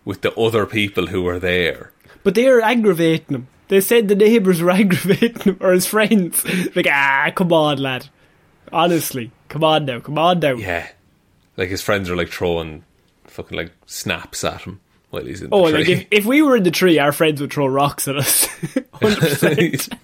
[0.05, 1.91] with the other people who are there.
[2.23, 3.47] But they're aggravating him.
[3.67, 6.43] They said the neighbours were aggravating him or his friends.
[6.75, 8.09] Like, ah, come on, lad.
[8.71, 10.53] Honestly, come on now, come on now.
[10.55, 10.87] Yeah,
[11.57, 12.83] like his friends are like throwing
[13.25, 14.79] fucking like snaps at him
[15.11, 15.93] while he's in Oh, the like tree.
[15.93, 18.47] if, if we were in the tree, our friends would throw rocks at us.
[18.93, 19.97] 100%.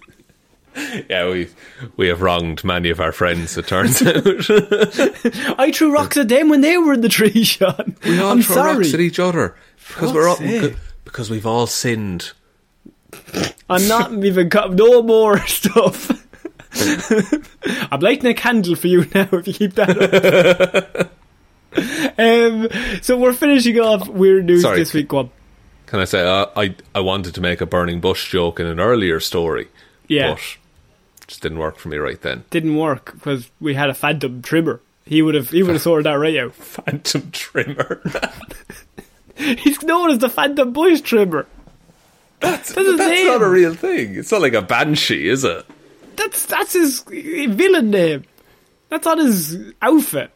[1.09, 1.47] yeah, we
[1.97, 3.57] we have wronged many of our friends.
[3.57, 4.23] It turns out
[5.59, 7.95] I threw rocks at them when they were in the tree, Sean.
[8.05, 8.75] we all I'm throw sorry.
[8.77, 9.55] rocks at each other
[9.87, 10.75] because we're all, sake.
[11.05, 12.31] because we've all sinned.
[13.69, 16.25] I'm not even co- no more stuff.
[17.91, 19.89] I'm lighting a candle for you now if you keep that
[20.95, 21.11] up.
[22.19, 24.79] um, so we're finishing off weird news Sorry.
[24.79, 25.07] this week.
[25.07, 25.29] Go.
[25.87, 28.79] Can I say uh, I I wanted to make a burning bush joke in an
[28.79, 29.67] earlier story,
[30.07, 32.43] Yeah, but it just didn't work for me right then.
[32.51, 34.81] didn't work because we had a phantom trimmer.
[35.05, 36.53] He would have he would have sorted that right out.
[36.53, 38.01] Phantom trimmer.
[39.35, 41.47] He's known as the phantom bush trimmer.
[42.39, 44.15] that's his that's not a real thing.
[44.15, 45.65] It's not like a banshee, is it?
[46.19, 48.25] That's that's his villain name.
[48.89, 50.31] That's on his outfit.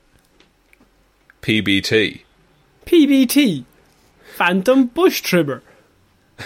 [1.42, 2.22] PBT.
[2.86, 3.66] PBT,
[4.36, 5.62] Phantom Bush Trimmer.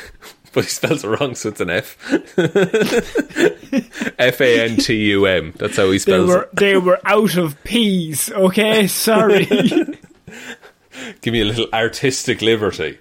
[0.53, 1.97] But he spells it wrong, so it's an F.
[4.17, 5.53] F A N T U M.
[5.57, 6.55] That's how he They spells were it.
[6.55, 8.31] they were out of peas.
[8.31, 9.45] Okay, sorry.
[11.21, 12.97] Give me a little artistic liberty.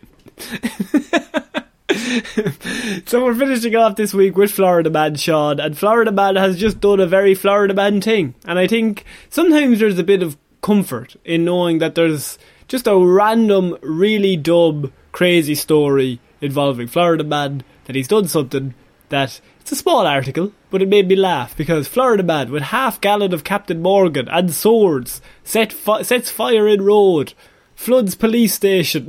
[3.07, 6.81] so we're finishing off this week with Florida Man Sean, and Florida Man has just
[6.81, 8.35] done a very Florida Man thing.
[8.45, 12.39] And I think sometimes there's a bit of comfort in knowing that there's
[12.69, 18.75] just a random, really dumb, crazy story involving Florida Man that he's done something
[19.09, 23.01] that it's a small article, but it made me laugh because Florida Man with half
[23.01, 27.35] gallon of Captain Morgan and swords set fi- sets fire in road,
[27.75, 29.09] floods police station.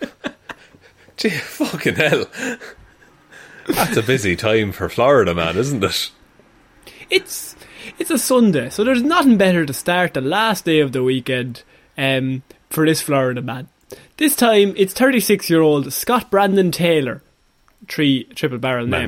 [1.16, 2.26] Gee, fucking hell.
[3.68, 6.10] That's a busy time for Florida, man, isn't it?
[7.10, 7.54] it's
[7.98, 11.62] it's a Sunday, so there's nothing better to start the last day of the weekend
[11.96, 13.68] um, for this Florida man.
[14.16, 17.22] This time, it's 36 year old Scott Brandon Taylor,
[17.88, 19.00] three triple barrel Man,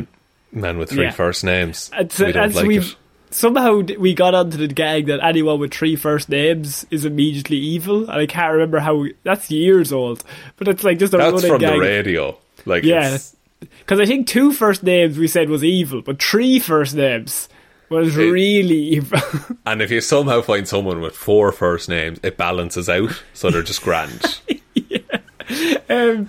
[0.52, 0.60] name.
[0.62, 1.10] man with three Yeah.
[1.10, 1.90] first names.
[1.94, 2.96] It's, we don't like we've- it.
[3.30, 8.02] Somehow we got onto the gag that anyone with three first names is immediately evil,
[8.02, 9.04] and I can't remember how.
[9.22, 10.24] That's years old,
[10.56, 11.72] but it's like just a That's running from gag.
[11.74, 12.38] the radio.
[12.64, 13.18] Like, Yeah,
[13.60, 17.48] because I think two first names we said was evil, but three first names
[17.90, 19.20] was It- really evil.
[19.66, 23.62] and if you somehow find someone with four first names, it balances out, so they're
[23.62, 24.40] just grand.
[25.88, 26.28] um,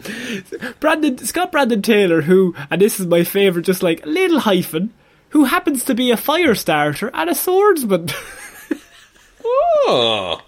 [0.79, 4.93] Brandon Scott Brandon Taylor, who and this is my favorite, just like little hyphen,
[5.29, 8.07] who happens to be a fire starter and a swordsman.
[9.43, 10.41] oh,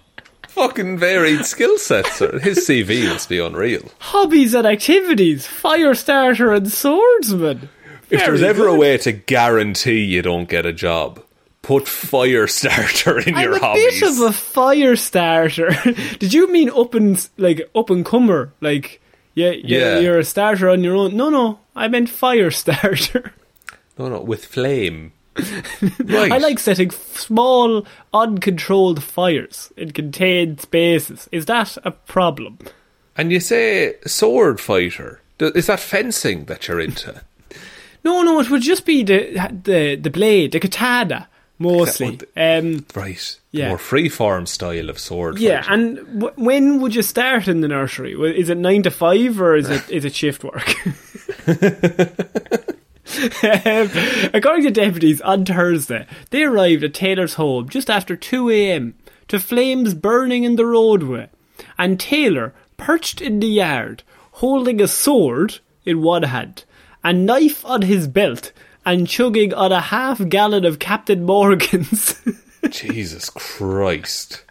[0.48, 2.16] fucking varied skill sets.
[2.16, 2.38] sir.
[2.38, 3.90] His CV must be unreal.
[3.98, 7.68] Hobbies and activities: fire starter and swordsman.
[8.10, 11.22] If there's ever a way to guarantee you don't get a job,
[11.62, 14.00] put fire starter in I'm your a hobbies.
[14.00, 15.70] bit of a fire starter.
[16.18, 18.52] Did you mean up and like up and comer?
[18.60, 19.00] Like
[19.34, 19.98] yeah, yeah, Yeah.
[20.00, 21.16] you're a starter on your own.
[21.16, 23.32] No, no, I meant fire starter.
[23.98, 25.12] No, no, with flame.
[26.04, 26.30] right.
[26.32, 31.28] I like setting small, uncontrolled fires in contained spaces.
[31.32, 32.58] Is that a problem?
[33.16, 35.20] And you say sword fighter.
[35.38, 37.22] Is that fencing that you're into?
[38.04, 41.28] No, no, it would just be the the the blade, the katana,
[41.60, 42.18] mostly.
[42.36, 43.38] Um, Right.
[43.52, 43.66] Yeah.
[43.66, 45.98] The more freeform style of sword yeah, fighting.
[45.98, 48.14] and w- when would you start in the nursery?
[48.36, 50.74] Is it nine to five or is it is it shift work?
[54.34, 58.94] According to deputies, on Thursday, they arrived at Taylor's home just after 2 a.m.
[59.28, 61.28] to flames burning in the roadway,
[61.78, 64.02] and Taylor perched in the yard,
[64.32, 66.64] holding a sword in one hand,
[67.04, 68.52] a knife on his belt,
[68.84, 72.20] and chugging on a half gallon of Captain Morgan's.
[72.70, 74.42] Jesus Christ.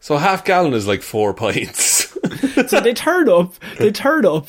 [0.00, 2.08] So a half gallon is like four pints.
[2.68, 4.48] so they turn up, they turn up,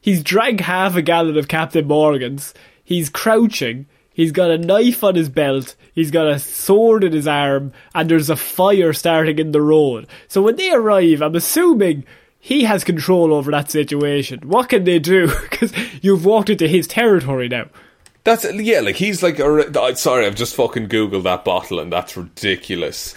[0.00, 5.14] he's drank half a gallon of Captain Morgan's, he's crouching, he's got a knife on
[5.14, 9.52] his belt, he's got a sword in his arm, and there's a fire starting in
[9.52, 10.06] the road.
[10.28, 12.04] So when they arrive, I'm assuming
[12.38, 14.40] he has control over that situation.
[14.48, 15.30] What can they do?
[15.50, 15.72] Because
[16.02, 17.66] you've walked into his territory now.
[18.24, 19.36] That's yeah, like he's like.
[19.96, 23.14] Sorry, I've just fucking googled that bottle, and that's ridiculous.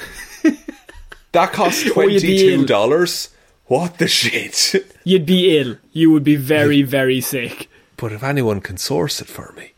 [1.34, 3.30] that costs twenty two dollars.
[3.66, 4.74] What the shit?
[5.04, 5.78] You'd be ill.
[5.92, 7.70] You would be very, very sick.
[7.98, 9.72] But if anyone can source it for me,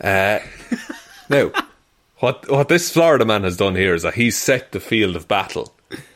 [0.00, 0.38] uh,
[1.28, 1.50] now
[2.18, 5.26] what what this Florida man has done here is that he's set the field of
[5.26, 5.74] battle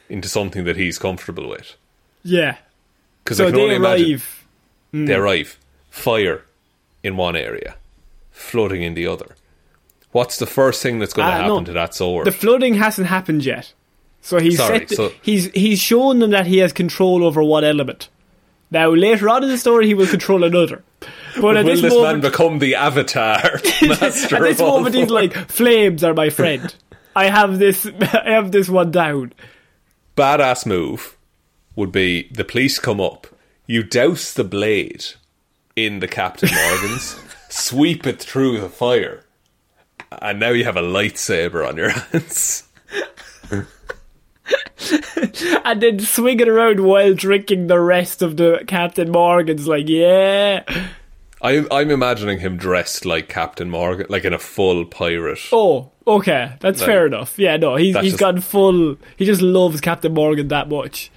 [0.09, 1.75] into something that he's comfortable with.
[2.23, 2.57] Yeah.
[3.25, 4.45] Because So I can they only imagine arrive.
[4.93, 5.59] they arrive,
[5.91, 6.45] fire
[7.03, 7.75] in one area,
[8.31, 9.35] flooding in the other.
[10.13, 11.65] What's the first thing that's going to Ah, happen no.
[11.65, 12.27] to that sword?
[12.27, 13.73] The flooding hasn't happened yet.
[14.27, 18.09] So he's Sorry, so- he's he's shown them that he has control over one element.
[18.73, 20.83] Now later on in the story he will control another.
[21.41, 23.41] But at Will this, this moment man become the avatar
[23.83, 25.15] master at this of all moment he's four?
[25.15, 26.75] like flames are my friend.
[27.15, 29.33] I have this I have this one down.
[30.17, 31.17] badass move
[31.77, 33.29] would be the police come up,
[33.67, 35.05] you douse the blade
[35.77, 37.17] in the Captain Morgan's,
[37.49, 39.23] sweep it through the fire,
[40.21, 42.65] and now you have a lightsaber on your hands.
[45.65, 50.63] And then swing it around while drinking the rest of the Captain Morgan's like, yeah.
[51.43, 55.41] I'm, I'm imagining him dressed like Captain Morgan, like in a full pirate.
[55.53, 56.53] Oh, okay.
[56.61, 57.39] That's Like, fair enough.
[57.39, 61.11] Yeah, no, he's he's just- gone full he just loves Captain Morgan that much.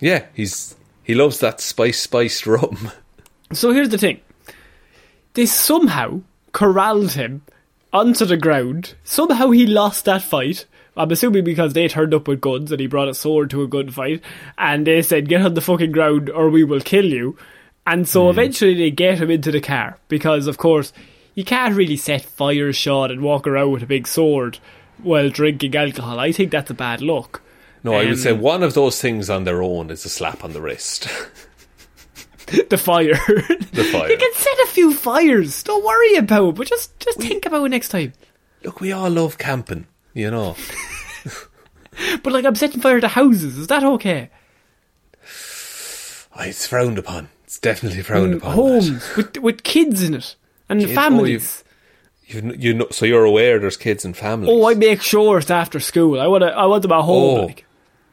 [0.00, 2.90] Yeah, he's he loves that spice spiced rum.
[3.52, 4.20] So here's the thing.
[5.34, 6.20] They somehow
[6.52, 7.42] corralled him
[7.92, 8.94] onto the ground.
[9.04, 10.66] Somehow he lost that fight.
[10.96, 13.68] I'm assuming because they turned up with guns and he brought a sword to a
[13.68, 14.20] gunfight.
[14.58, 17.36] And they said, get on the fucking ground or we will kill you.
[17.86, 19.98] And so eventually they get him into the car.
[20.08, 20.92] Because, of course,
[21.34, 24.58] you can't really set fires, shot and walk around with a big sword
[25.02, 26.18] while drinking alcohol.
[26.18, 27.42] I think that's a bad look.
[27.82, 30.44] No, I would Um, say one of those things on their own is a slap
[30.44, 31.08] on the wrist.
[32.68, 33.14] the fire.
[33.72, 34.10] The fire.
[34.10, 35.62] you can set a few fires.
[35.62, 38.12] Don't worry about it, but just, just think about it next time.
[38.64, 40.56] Look, we all love camping, you know.
[42.22, 44.30] But like I'm setting fire to houses, is that okay?
[46.36, 47.28] Oh, it's frowned upon.
[47.44, 48.54] It's definitely frowned In upon.
[48.54, 50.36] homes with with kids in it
[50.68, 51.64] and Kids- oh, families.
[52.26, 54.50] You, you know, so you're aware there's kids and families.
[54.52, 56.20] Oh, I make sure it's after school.
[56.20, 56.48] I want to.
[56.56, 57.40] I want them at home.
[57.40, 57.46] Oh.
[57.46, 57.64] Like.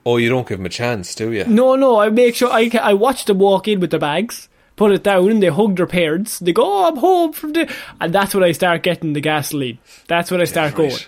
[0.07, 1.43] Oh, you don't give them a chance, do you?
[1.45, 1.99] No, no.
[1.99, 4.49] I make sure I I watch them walk in with their bags.
[4.75, 6.39] put it down, and they hug their parents.
[6.39, 7.71] They go, "Oh, I'm home from the,"
[8.01, 9.77] and that's when I start getting the gasoline.
[10.07, 10.89] That's when I start right.
[10.89, 11.01] going.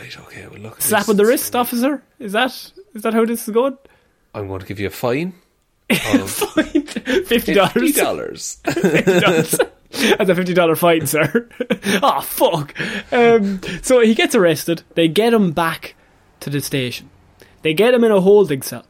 [0.00, 0.80] Right, okay, well look.
[0.82, 2.02] Slap on the wrist, officer.
[2.18, 2.50] Is that
[2.94, 3.76] is that how this is going?
[4.34, 5.34] I'm going to give you a fine
[5.90, 7.92] of Fifty fifty dollars.
[8.62, 9.58] dollars.
[9.92, 11.48] That's a fifty dollar fine, sir.
[12.02, 12.74] oh fuck.
[13.12, 14.82] Um, so he gets arrested.
[14.94, 15.94] They get him back
[16.40, 17.10] to the station.
[17.62, 18.86] They get him in a holding cell.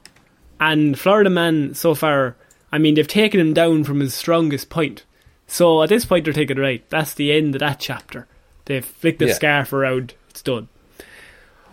[0.61, 2.37] And Florida Man, so far,
[2.71, 5.05] I mean, they've taken him down from his strongest point.
[5.47, 6.89] So at this point, they're taking right.
[6.91, 8.29] That's the end of that chapter.
[8.67, 9.33] They've flicked the Yeah.
[9.35, 10.15] scarf around.
[10.29, 10.69] It's done.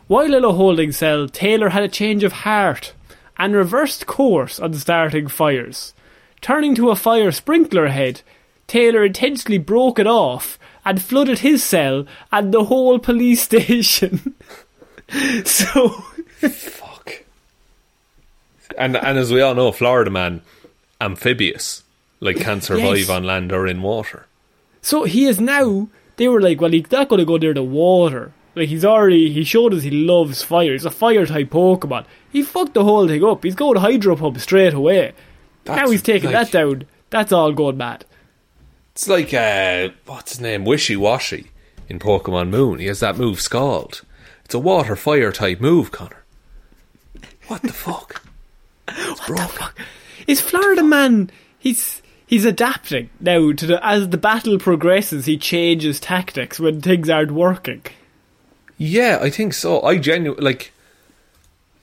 [0.08, 2.94] While in a holding cell, Taylor had a change of heart
[3.38, 5.94] and reversed course on starting fires.
[6.42, 8.22] Turning to a fire sprinkler head,
[8.68, 14.34] Taylor intentionally broke it off and flooded his cell and the whole police station.
[15.46, 15.90] so,
[16.40, 17.24] Fuck.
[18.78, 20.42] And and as we all know, Florida man,
[21.02, 21.84] amphibious,
[22.20, 23.10] like can't survive Yes.
[23.10, 24.26] on land or in water.
[24.82, 25.88] so he is now.
[26.18, 28.32] They were like, well, he's not going to go near the water.
[28.58, 30.72] Like he's already, he showed us he loves fire.
[30.72, 32.06] He's a fire type Pokemon.
[32.32, 33.44] He fucked the whole thing up.
[33.44, 35.14] He's going Hydro Pump straight away.
[35.66, 36.86] now he's taking like- that down.
[37.10, 38.04] That's all going mad.
[38.94, 41.48] It's like uh, what's his name, Wishiwashi
[41.88, 42.80] in Pokemon Moon.
[42.80, 44.02] He has that move Scald.
[44.44, 46.24] It's a water fire type move, Connor.
[47.48, 48.24] What the fuck?
[48.94, 49.78] What the fuck?
[50.28, 51.30] Is Florida Man?
[51.60, 55.26] He's he's adapting now to the as the battle progresses.
[55.26, 57.84] He changes tactics when things aren't working.
[58.78, 59.82] Yeah, I think so.
[59.82, 60.72] I genuinely like,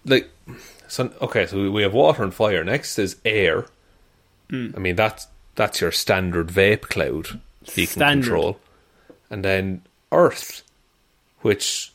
[0.04, 0.30] like,
[0.88, 1.46] so okay.
[1.46, 2.62] So we have water and fire.
[2.64, 3.66] Next is air.
[4.50, 4.70] Hmm.
[4.76, 5.26] I mean that's
[5.56, 8.24] that's your standard vape cloud he can Standard.
[8.24, 8.60] control,
[9.30, 9.82] and then
[10.12, 10.62] earth,
[11.40, 11.92] which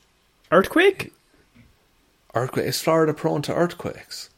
[0.51, 1.13] Earthquake?
[2.33, 4.29] earthquake is Florida prone to earthquakes.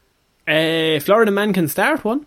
[0.48, 2.26] Uh, Florida Man can start one.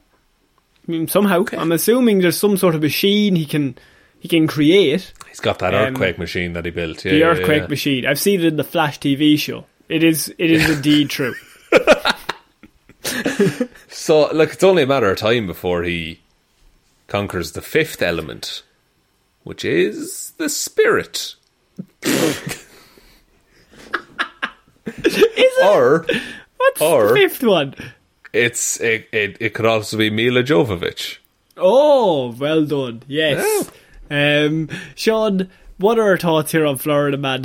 [0.88, 1.44] I mean, somehow.
[1.52, 3.76] I'm assuming there's some sort of machine he can
[4.20, 5.12] he can create.
[5.34, 7.04] He's got that Um, earthquake machine that he built.
[7.04, 7.66] Yeah, the yeah, earthquake yeah.
[7.66, 8.06] machine.
[8.06, 9.66] I've seen it in the Flash TV show.
[9.88, 11.34] It is it is indeed true.
[13.88, 16.20] So, look, it's only a matter of time before he
[17.06, 18.62] conquers the fifth element,
[19.44, 21.34] which is the spirit.
[25.62, 26.06] Or
[26.56, 27.74] What's Or- the fifth one?
[28.32, 31.18] it's it, it, it could also be Milla Jovovich.
[31.56, 33.02] Oh, well done.
[33.06, 33.70] Yes.
[34.10, 35.48] Um, Shaun,
[35.78, 37.42] what are our thoughts here on Florida Man?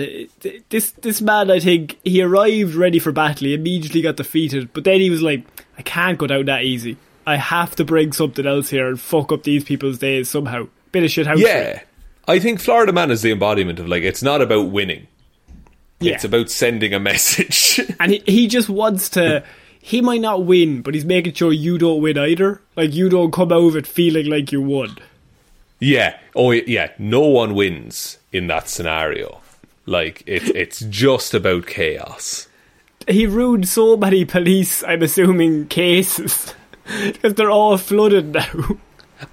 [0.70, 3.47] This this man, I think, he arrived ready for battle.
[3.47, 5.43] He immediately got defeated, but then he was like,
[5.78, 6.97] "I can't go down that easy.
[7.26, 11.03] I have to bring something else here and fuck up these people's days somehow." Bit
[11.03, 11.39] of shit house.
[11.39, 11.82] Yeah.
[12.28, 15.07] I think Florida Man is the embodiment of like it's not about winning.
[15.99, 16.14] yeah.
[16.14, 17.80] It's about sending a message.
[17.99, 19.43] and he, he just wants to.
[19.82, 22.62] He might not win, but he's making sure you don't win either.
[22.76, 24.97] Like you don't come out of it feeling like you won.
[25.80, 26.18] Yeah.
[26.36, 29.42] Oh yeah, no one wins in that scenario.
[29.86, 32.48] Like it's it's just about chaos.
[33.08, 36.54] he ruined so many police, I'm assuming, cases.
[37.06, 38.78] Because they're all flooded now.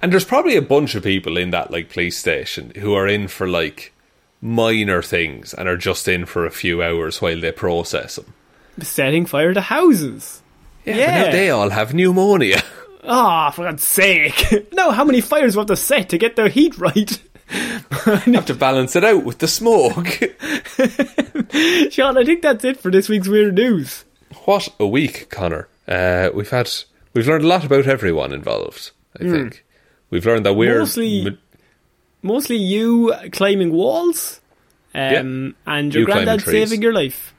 [0.01, 3.27] And there's probably a bunch of people in that like police station who are in
[3.27, 3.93] for like
[4.41, 8.31] minor things and are just in for a few hours while they process them.
[8.81, 10.43] Setting fire to houses.
[10.85, 11.31] Yeah, Yeah.
[11.31, 12.61] they all have pneumonia.
[13.03, 14.69] Ah, for God's sake.
[14.73, 17.19] no, how many fires we have to set to get the heat right?
[17.49, 20.07] have to balance it out with the smoke.
[21.91, 24.03] Shaun, I think that's it for this week's Weird News.
[24.45, 25.67] what a week, Connor.
[25.87, 26.69] Uh, we've had
[27.13, 28.91] we've learned a lot about everyone involved.
[29.19, 29.63] I think
[30.09, 30.79] we've learned that we're.
[30.79, 31.37] Mostly- ma-
[32.23, 34.41] Mostly you climbing walls,
[34.93, 37.33] um, and your You granddad saving your life.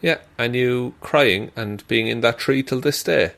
[0.00, 3.32] yeah, and you crying and being in that tree till this day.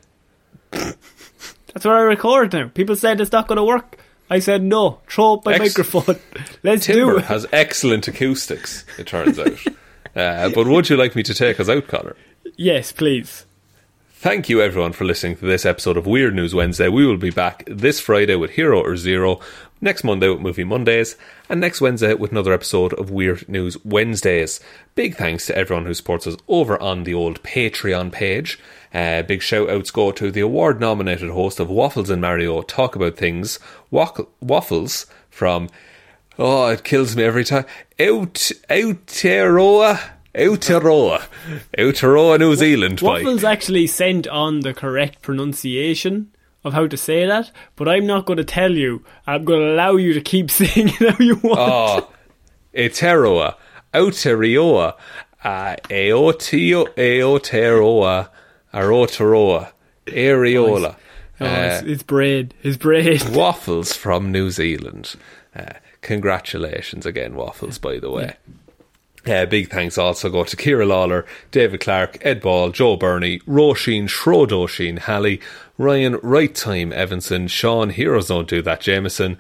[1.73, 2.69] That's where I record now.
[2.69, 3.99] People said it's not going to work.
[4.31, 5.01] I said no.
[5.09, 6.17] Throw up my Ex- microphone.
[6.63, 7.25] Let's do Timber it.
[7.25, 8.85] has excellent acoustics.
[8.99, 9.59] It turns out.
[10.17, 12.17] uh, but would you like me to take us out, Connor?
[12.57, 13.45] yes, please.
[14.15, 16.89] Thank you, everyone, for listening to this episode of Weird News Wednesday.
[16.89, 19.41] We will be back this Friday with Hero or Zero,
[19.81, 21.17] next Monday with Movie Mondays,
[21.49, 24.61] and next Wednesday with another episode of Weird News Wednesdays.
[24.95, 28.61] Big thanks to everyone who supports us over on the old Patreon page.
[28.95, 32.95] Uh, big shout outs go to the award nominated host of Waffles and Mario Talk
[32.95, 33.59] About Things,
[33.91, 35.69] Wack- Waffles from.
[36.39, 37.65] Oh, it kills me every time.
[38.01, 38.35] Out,
[38.71, 39.99] Aotearoa,
[40.35, 41.23] Aotearoa,
[41.79, 43.01] Aotearoa, New Zealand.
[43.01, 46.31] by- Waffles actually sent on the correct pronunciation
[46.65, 49.03] of how to say that, but I'm not going to tell you.
[49.27, 51.59] I'm going to allow you to keep saying it how you want.
[51.61, 52.09] Oh,
[52.75, 53.55] Aotearoa,
[53.95, 54.95] Aotearoa,
[55.45, 56.89] uh, Aotearoa,
[58.73, 59.73] Aotearoa,
[60.07, 60.97] Areola.
[61.41, 62.55] Oh, it's, it's bread.
[62.61, 63.29] His braid.
[63.31, 65.17] Waffles from New Zealand.
[65.55, 68.37] Uh, congratulations again, Waffles, by the way.
[69.27, 74.09] Uh, big thanks also go to Ciara Lawler, David Clarke, Ed Ball, Joe Bernie, Róisín,
[74.09, 75.41] Schrödóisìn, Hally,
[75.79, 79.39] Ryan Right Time Evanson, Shaun Heroes Don't Do That Jamieson,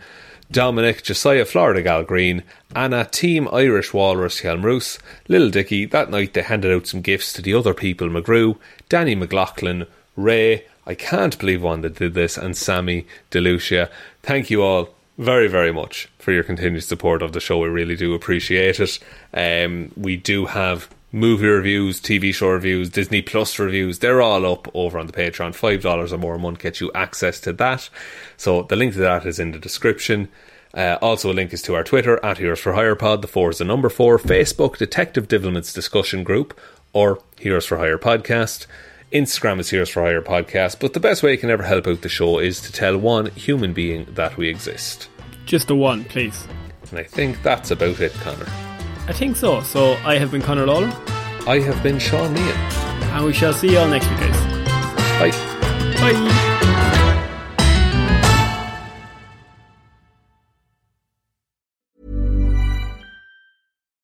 [0.52, 2.42] Dominic, Jessiah Florida Gal Green,
[2.76, 7.42] Anna, Team Irish Walrus Hjelmroos, Little Dicky, that night they handed out some gifts to
[7.42, 8.58] the other people McGrew,
[8.90, 13.88] Danny McLaughlin, Ray, I can't believe Wanda did this, and Sammy DeLucia.
[14.22, 17.58] Thank you all very, very much for your continued support of the show.
[17.58, 18.98] We really do appreciate it.
[19.32, 23.98] Um, we do have movie reviews, TV show reviews, Disney Plus reviews.
[23.98, 25.50] They're all up over on the Patreon.
[25.50, 27.88] $5 or more a month gets you access to that.
[28.36, 30.28] So the link to that is in the description.
[30.74, 33.20] Uh, also, a link is to our Twitter at Heroes for Hire Pod.
[33.20, 34.18] The four is the number four.
[34.18, 36.58] Facebook Detective Divilment's discussion group
[36.94, 38.66] or Heroes for Hire podcast.
[39.12, 40.80] Instagram is Heroes for Hire podcast.
[40.80, 43.26] But the best way you can ever help out the show is to tell one
[43.32, 45.10] human being that we exist.
[45.44, 46.46] Just a one, please.
[46.90, 48.71] And I think that's about it, Connor.
[49.08, 49.60] I think so.
[49.62, 50.92] So I have been Connor Lawler,
[51.46, 52.56] I have been Shaun Meighan.
[53.14, 54.38] and we shall see you all next week, guys.
[55.18, 55.30] Bye.
[56.00, 56.51] Bye.